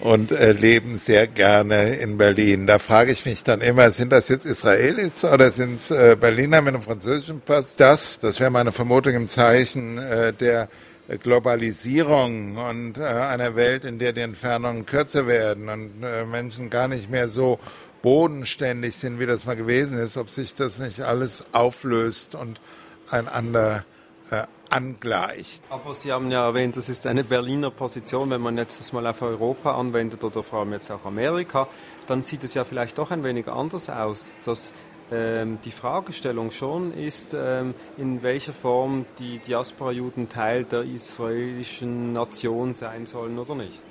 und 0.00 0.32
äh, 0.32 0.50
leben 0.50 0.96
sehr 0.96 1.28
gerne 1.28 1.94
in 1.94 2.18
Berlin. 2.18 2.66
Da 2.66 2.80
frage 2.80 3.12
ich 3.12 3.26
mich 3.26 3.44
dann 3.44 3.60
immer, 3.60 3.92
sind 3.92 4.10
das 4.10 4.28
jetzt 4.28 4.44
Israelis 4.44 5.24
oder 5.24 5.50
sind 5.50 5.76
es 5.76 5.92
äh, 5.92 6.16
Berliner 6.18 6.62
mit 6.62 6.74
einem 6.74 6.82
französischen 6.82 7.42
Pass? 7.42 7.76
Das, 7.76 8.18
das 8.18 8.40
wäre 8.40 8.50
meine 8.50 8.72
Vermutung 8.72 9.14
im 9.14 9.28
Zeichen 9.28 9.98
äh, 9.98 10.32
der 10.32 10.68
Globalisierung 11.08 12.56
und 12.56 12.98
äh, 12.98 13.02
einer 13.02 13.54
Welt, 13.54 13.84
in 13.84 13.98
der 13.98 14.12
die 14.12 14.22
Entfernungen 14.22 14.86
kürzer 14.86 15.26
werden 15.26 15.68
und 15.68 16.02
äh, 16.02 16.24
Menschen 16.24 16.68
gar 16.68 16.88
nicht 16.88 17.10
mehr 17.10 17.28
so 17.28 17.58
bodenständig 18.02 18.96
sind, 18.96 19.20
wie 19.20 19.26
das 19.26 19.46
mal 19.46 19.56
gewesen 19.56 19.98
ist, 19.98 20.16
ob 20.16 20.30
sich 20.30 20.54
das 20.54 20.78
nicht 20.78 21.00
alles 21.00 21.44
auflöst 21.52 22.34
und 22.34 22.60
einander 23.08 23.84
äh, 24.30 24.44
angleicht. 24.70 25.62
Aber 25.70 25.94
Sie 25.94 26.12
haben 26.12 26.30
ja 26.30 26.44
erwähnt, 26.44 26.76
das 26.76 26.88
ist 26.88 27.06
eine 27.06 27.22
Berliner 27.22 27.70
Position. 27.70 28.30
Wenn 28.30 28.40
man 28.40 28.58
jetzt 28.58 28.80
das 28.80 28.92
mal 28.92 29.06
auf 29.06 29.22
Europa 29.22 29.78
anwendet 29.78 30.24
oder 30.24 30.42
vor 30.42 30.60
allem 30.60 30.72
jetzt 30.72 30.90
auch 30.90 31.04
Amerika, 31.04 31.68
dann 32.08 32.22
sieht 32.22 32.42
es 32.42 32.54
ja 32.54 32.64
vielleicht 32.64 32.98
doch 32.98 33.12
ein 33.12 33.22
wenig 33.22 33.48
anders 33.48 33.88
aus, 33.88 34.34
dass 34.44 34.72
ähm, 35.12 35.58
die 35.64 35.70
Fragestellung 35.70 36.50
schon 36.50 36.92
ist, 36.92 37.36
ähm, 37.38 37.74
in 37.96 38.22
welcher 38.22 38.52
Form 38.52 39.06
die 39.18 39.38
Diaspora-Juden 39.38 40.28
Teil 40.28 40.64
der 40.64 40.82
israelischen 40.82 42.12
Nation 42.12 42.74
sein 42.74 43.06
sollen 43.06 43.38
oder 43.38 43.54
nicht. 43.54 43.82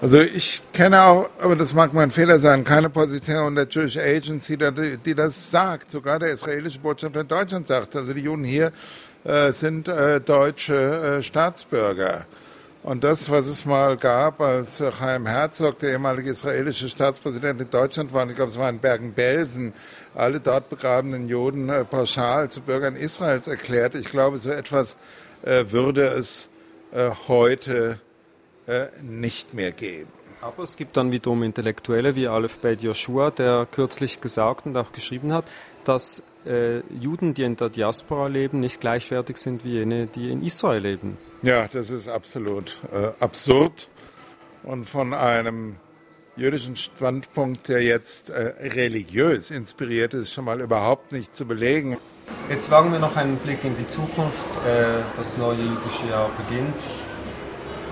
Also 0.00 0.18
ich 0.18 0.62
kenne 0.72 1.00
auch, 1.02 1.30
aber 1.40 1.54
das 1.54 1.74
mag 1.74 1.94
mein 1.94 2.10
Fehler 2.10 2.40
sein, 2.40 2.64
keine 2.64 2.90
Position 2.90 3.54
der 3.54 3.68
Jewish 3.68 3.96
Agency, 3.96 4.58
die 4.58 5.14
das 5.14 5.50
sagt. 5.50 5.92
Sogar 5.92 6.18
der 6.18 6.30
israelische 6.30 6.80
Botschafter 6.80 7.20
in 7.20 7.28
Deutschland 7.28 7.68
sagt, 7.68 7.94
also 7.94 8.12
die 8.12 8.22
Juden 8.22 8.42
hier 8.42 8.72
äh, 9.22 9.52
sind 9.52 9.86
äh, 9.86 10.20
deutsche 10.20 11.18
äh, 11.18 11.22
Staatsbürger. 11.22 12.26
Und 12.82 13.04
das, 13.04 13.30
was 13.30 13.46
es 13.46 13.64
mal 13.64 13.96
gab, 13.96 14.40
als 14.40 14.82
Chaim 14.98 15.26
Herzog, 15.26 15.78
der 15.78 15.90
ehemalige 15.90 16.30
israelische 16.30 16.88
Staatspräsident 16.88 17.60
in 17.60 17.70
Deutschland 17.70 18.12
war, 18.12 18.28
ich 18.28 18.34
glaube, 18.34 18.50
es 18.50 18.58
war 18.58 18.68
in 18.68 18.80
Bergen-Belsen, 18.80 19.72
alle 20.16 20.40
dort 20.40 20.68
begrabenen 20.68 21.28
Juden 21.28 21.68
äh, 21.68 21.84
pauschal 21.84 22.50
zu 22.50 22.60
Bürgern 22.60 22.96
Israels 22.96 23.46
erklärt. 23.46 23.94
Ich 23.94 24.08
glaube, 24.08 24.36
so 24.36 24.50
etwas 24.50 24.96
äh, 25.42 25.66
würde 25.68 26.06
es 26.08 26.48
äh, 26.92 27.10
heute 27.28 28.00
äh, 28.66 28.86
nicht 29.00 29.54
mehr 29.54 29.70
geben. 29.70 30.10
Aber 30.40 30.64
es 30.64 30.76
gibt 30.76 30.96
dann 30.96 31.12
wiederum 31.12 31.44
Intellektuelle 31.44 32.16
wie 32.16 32.26
Aleph 32.26 32.58
Beit 32.58 32.82
Joshua, 32.82 33.30
der 33.30 33.64
kürzlich 33.70 34.20
gesagt 34.20 34.66
und 34.66 34.76
auch 34.76 34.90
geschrieben 34.90 35.32
hat, 35.32 35.44
dass 35.84 36.22
äh, 36.46 36.80
Juden, 37.00 37.34
die 37.34 37.42
in 37.42 37.56
der 37.56 37.68
Diaspora 37.68 38.26
leben, 38.26 38.60
nicht 38.60 38.80
gleichwertig 38.80 39.36
sind 39.36 39.64
wie 39.64 39.72
jene, 39.72 40.06
die 40.06 40.30
in 40.30 40.42
Israel 40.42 40.80
leben. 40.80 41.16
Ja, 41.42 41.68
das 41.68 41.90
ist 41.90 42.08
absolut 42.08 42.78
äh, 42.92 43.10
absurd 43.20 43.88
und 44.62 44.84
von 44.84 45.14
einem 45.14 45.76
jüdischen 46.36 46.76
Standpunkt, 46.76 47.68
der 47.68 47.82
jetzt 47.82 48.30
äh, 48.30 48.54
religiös 48.60 49.50
inspiriert 49.50 50.14
ist, 50.14 50.32
schon 50.32 50.44
mal 50.44 50.60
überhaupt 50.60 51.12
nicht 51.12 51.34
zu 51.34 51.46
belegen. 51.46 51.98
Jetzt 52.48 52.70
wagen 52.70 52.92
wir 52.92 52.98
noch 52.98 53.16
einen 53.16 53.36
Blick 53.36 53.64
in 53.64 53.76
die 53.76 53.86
Zukunft. 53.88 54.46
Äh, 54.66 55.02
das 55.16 55.36
neue 55.36 55.58
jüdische 55.58 56.06
Jahr 56.08 56.30
beginnt. 56.38 56.90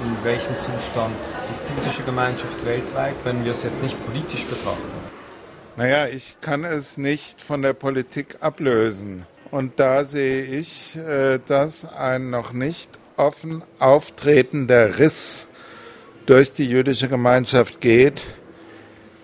In 0.03 0.24
welchem 0.24 0.57
Zustand 0.57 1.14
ist 1.50 1.68
die 1.68 1.74
jüdische 1.74 2.03
Gemeinschaft 2.03 2.64
weltweit, 2.64 3.16
wenn 3.24 3.44
wir 3.44 3.53
es 3.53 3.64
jetzt 3.64 3.83
nicht 3.83 4.03
politisch 4.07 4.46
betrachten? 4.46 5.00
Naja, 5.81 6.09
ich 6.09 6.37
kann 6.43 6.64
es 6.64 6.99
nicht 6.99 7.40
von 7.40 7.62
der 7.62 7.73
Politik 7.73 8.37
ablösen. 8.40 9.25
Und 9.51 9.81
da 9.81 10.05
sehe 10.05 10.43
ich, 10.43 10.95
äh, 10.95 11.38
dass 11.49 11.87
ein 11.87 12.29
noch 12.29 12.53
nicht 12.53 12.90
offen 13.16 13.62
auftretender 13.79 14.99
Riss 14.99 15.49
durch 16.27 16.53
die 16.53 16.69
jüdische 16.69 17.09
Gemeinschaft 17.09 17.81
geht, 17.81 18.21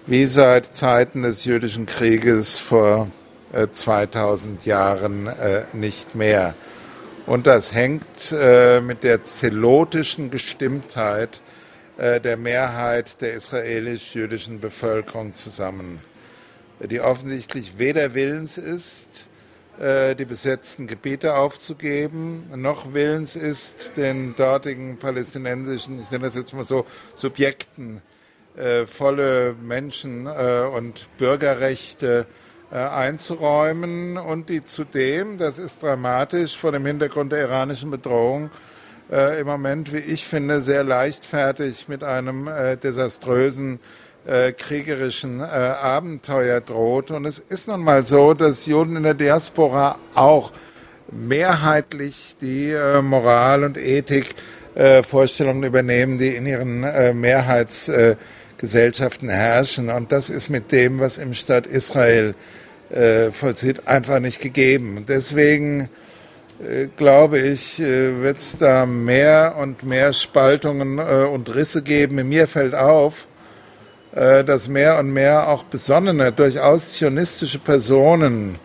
wie 0.07 0.25
seit 0.25 0.75
Zeiten 0.75 1.25
des 1.25 1.45
jüdischen 1.45 1.85
Krieges 1.85 2.57
vor 2.57 3.09
2000 3.71 4.64
äh, 4.64 4.71
Jahren 4.71 5.27
äh, 5.27 5.64
nicht 5.75 6.14
mehr. 6.14 6.55
Und 7.27 7.47
das 7.47 7.75
hängt 7.75 8.33
mit 8.83 9.03
der 9.03 9.25
zelotischen 9.25 10.31
Gestimmtheit 10.31 11.42
der 11.99 12.37
Mehrheit 12.37 13.21
der 13.21 13.35
israelisch-jüdischen 13.35 14.61
Bevölkerung 14.61 15.35
zusammen 15.35 15.99
die 16.81 17.01
offensichtlich 17.01 17.79
weder 17.79 18.15
willens 18.15 18.59
ist, 18.59 19.29
äh, 19.79 20.15
die 20.15 20.25
besetzten 20.25 20.87
Gebiete 20.87 21.37
aufzugeben, 21.37 22.51
noch 22.55 22.95
willens 22.95 23.37
ist, 23.37 23.99
den 23.99 24.35
dortigen 24.35 24.97
palästinensischen, 24.97 26.01
ich 26.01 26.11
nenne 26.11 26.25
das 26.25 26.35
jetzt 26.35 26.55
mal 26.55 26.65
so, 26.65 26.87
Subjekten 27.15 28.01
äh, 28.57 28.87
volle 28.87 29.55
Menschen- 29.62 30.27
äh, 30.27 30.67
und 30.75 31.09
Bürgerrechte 31.19 32.27
einzuräumen 32.69 34.19
und 34.19 34.49
die 34.49 34.65
zudem, 34.65 35.39
das 35.39 35.57
ist 35.57 35.85
dramatisch 35.85 36.59
vor 36.59 36.73
dem 36.73 36.85
Hintergrund 36.85 37.31
der 37.31 37.43
iranischen 37.43 37.93
Bedrohung, 37.93 38.51
im 39.09 39.47
Moment, 39.47 39.93
wie 39.93 39.99
ich 39.99 40.27
finde, 40.27 40.61
sehr 40.61 40.83
leichtfertig 40.83 41.87
mit 41.87 42.03
einem 42.03 42.51
desaströsen 42.83 43.79
äh, 44.27 44.53
kriegerischen 44.53 45.41
äh, 45.41 45.45
Abenteuer 45.45 46.61
droht. 46.61 47.11
Und 47.11 47.25
es 47.25 47.39
ist 47.39 47.69
nun 47.69 47.83
mal 47.83 48.05
so, 48.05 48.35
dass 48.35 48.67
Juden 48.67 48.97
in 48.97 49.05
der 49.05 49.15
Diaspora 49.15 49.99
auch 50.15 50.53
mehrheitlich 51.11 52.37
die 52.41 52.71
äh, 52.71 53.03
Moral 53.03 53.65
und 53.65 53.77
Ethik 53.79 54.35
äh, 54.75 55.03
übernehmen, 55.65 56.19
die 56.19 56.35
in 56.35 56.47
ihren 56.47 56.83
äh, 56.85 57.15
Mehrheitsgesellschaften 57.15 59.29
herrschen. 59.29 59.91
Und 59.91 60.11
das 60.12 60.31
ist 60.31 60.49
mit 60.49 60.73
dem, 60.73 61.01
was 61.01 61.19
im 61.19 61.35
Staat 61.35 61.67
Israel 61.67 62.35
äh, 62.91 63.31
vollzieht, 63.31 63.87
einfach 63.87 64.21
nicht 64.21 64.41
gegeben. 64.41 65.05
Deswegen 65.09 65.89
glaube 66.97 67.39
ich, 67.39 67.79
wird 67.79 68.39
es 68.39 68.57
da 68.57 68.87
mehr 68.87 69.57
und 69.61 69.83
mehr 69.83 70.15
Spaltungen 70.15 70.99
und 70.99 71.55
Risse 71.55 71.83
geben. 71.83 72.27
Mir 72.27 72.49
fällt 72.49 72.75
auf, 72.75 73.29
äh, 74.16 74.44
dass 74.44 74.66
mehr 74.66 74.98
und 74.98 75.12
mehr 75.12 75.48
auch 75.48 75.62
besonnene, 75.64 76.33
durchaus 76.33 76.94
zionistische 76.94 77.59
Personen 77.59 78.59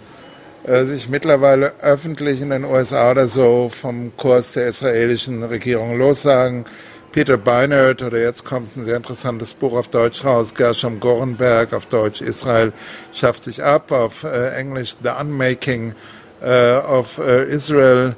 äh, 0.63 0.85
sich 0.85 1.09
mittlerweile 1.09 1.73
öffentlich 1.81 2.41
in 2.41 2.51
den 2.51 2.63
USA 2.63 3.11
oder 3.11 3.27
so 3.27 3.69
vom 3.69 4.15
Kurs 4.15 4.53
der 4.53 4.67
israelischen 4.67 5.43
Regierung 5.43 5.97
lossagen. 5.97 6.65
Peter 7.11 7.37
Beinert 7.37 8.01
oder 8.01 8.19
jetzt 8.19 8.45
kommt 8.45 8.77
ein 8.77 8.85
sehr 8.85 8.95
interessantes 8.95 9.53
Buch 9.53 9.73
auf 9.73 9.89
Deutsch 9.89 10.23
raus, 10.23 10.55
Gershom 10.55 11.01
Gorenberg, 11.01 11.73
auf 11.73 11.85
Deutsch 11.87 12.21
Israel 12.21 12.71
schafft 13.11 13.43
sich 13.43 13.61
ab, 13.61 13.91
auf 13.91 14.23
äh, 14.23 14.55
Englisch 14.55 14.95
The 15.03 15.09
Unmaking 15.19 15.93
äh, 16.41 16.77
of 16.77 17.17
äh, 17.17 17.43
Israel. 17.51 18.15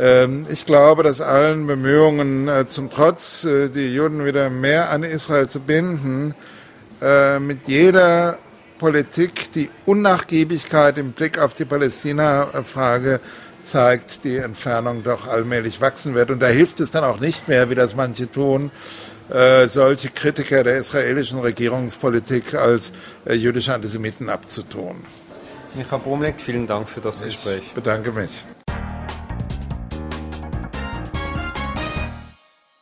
Ähm, 0.00 0.44
ich 0.50 0.64
glaube, 0.64 1.02
dass 1.02 1.20
allen 1.20 1.66
Bemühungen 1.66 2.48
äh, 2.48 2.66
zum 2.66 2.90
Trotz, 2.90 3.44
äh, 3.44 3.68
die 3.68 3.94
Juden 3.94 4.24
wieder 4.24 4.48
mehr 4.48 4.90
an 4.90 5.02
Israel 5.02 5.46
zu 5.46 5.60
binden, 5.60 6.34
äh, 7.02 7.38
mit 7.38 7.68
jeder 7.68 8.38
Politik 8.78 9.52
die 9.52 9.68
Unnachgiebigkeit 9.84 10.96
im 10.96 11.12
Blick 11.12 11.38
auf 11.38 11.52
die 11.52 11.66
Palästina-Frage 11.66 13.20
zeigt, 13.62 14.24
die 14.24 14.38
Entfernung 14.38 15.04
doch 15.04 15.26
allmählich 15.28 15.82
wachsen 15.82 16.14
wird. 16.14 16.30
Und 16.30 16.40
da 16.40 16.46
hilft 16.46 16.80
es 16.80 16.90
dann 16.90 17.04
auch 17.04 17.20
nicht 17.20 17.46
mehr, 17.46 17.68
wie 17.68 17.74
das 17.74 17.94
manche 17.94 18.30
tun, 18.30 18.70
solche 19.66 20.08
Kritiker 20.08 20.64
der 20.64 20.78
israelischen 20.78 21.40
Regierungspolitik 21.40 22.54
als 22.54 22.92
jüdische 23.30 23.74
Antisemiten 23.74 24.30
abzutun. 24.30 25.04
Michael 25.74 26.00
Brumlik, 26.00 26.40
vielen 26.40 26.66
Dank 26.66 26.88
für 26.88 27.02
das 27.02 27.20
ich 27.20 27.26
Gespräch. 27.26 27.62
Ich 27.66 27.72
bedanke 27.74 28.12
mich. 28.12 28.30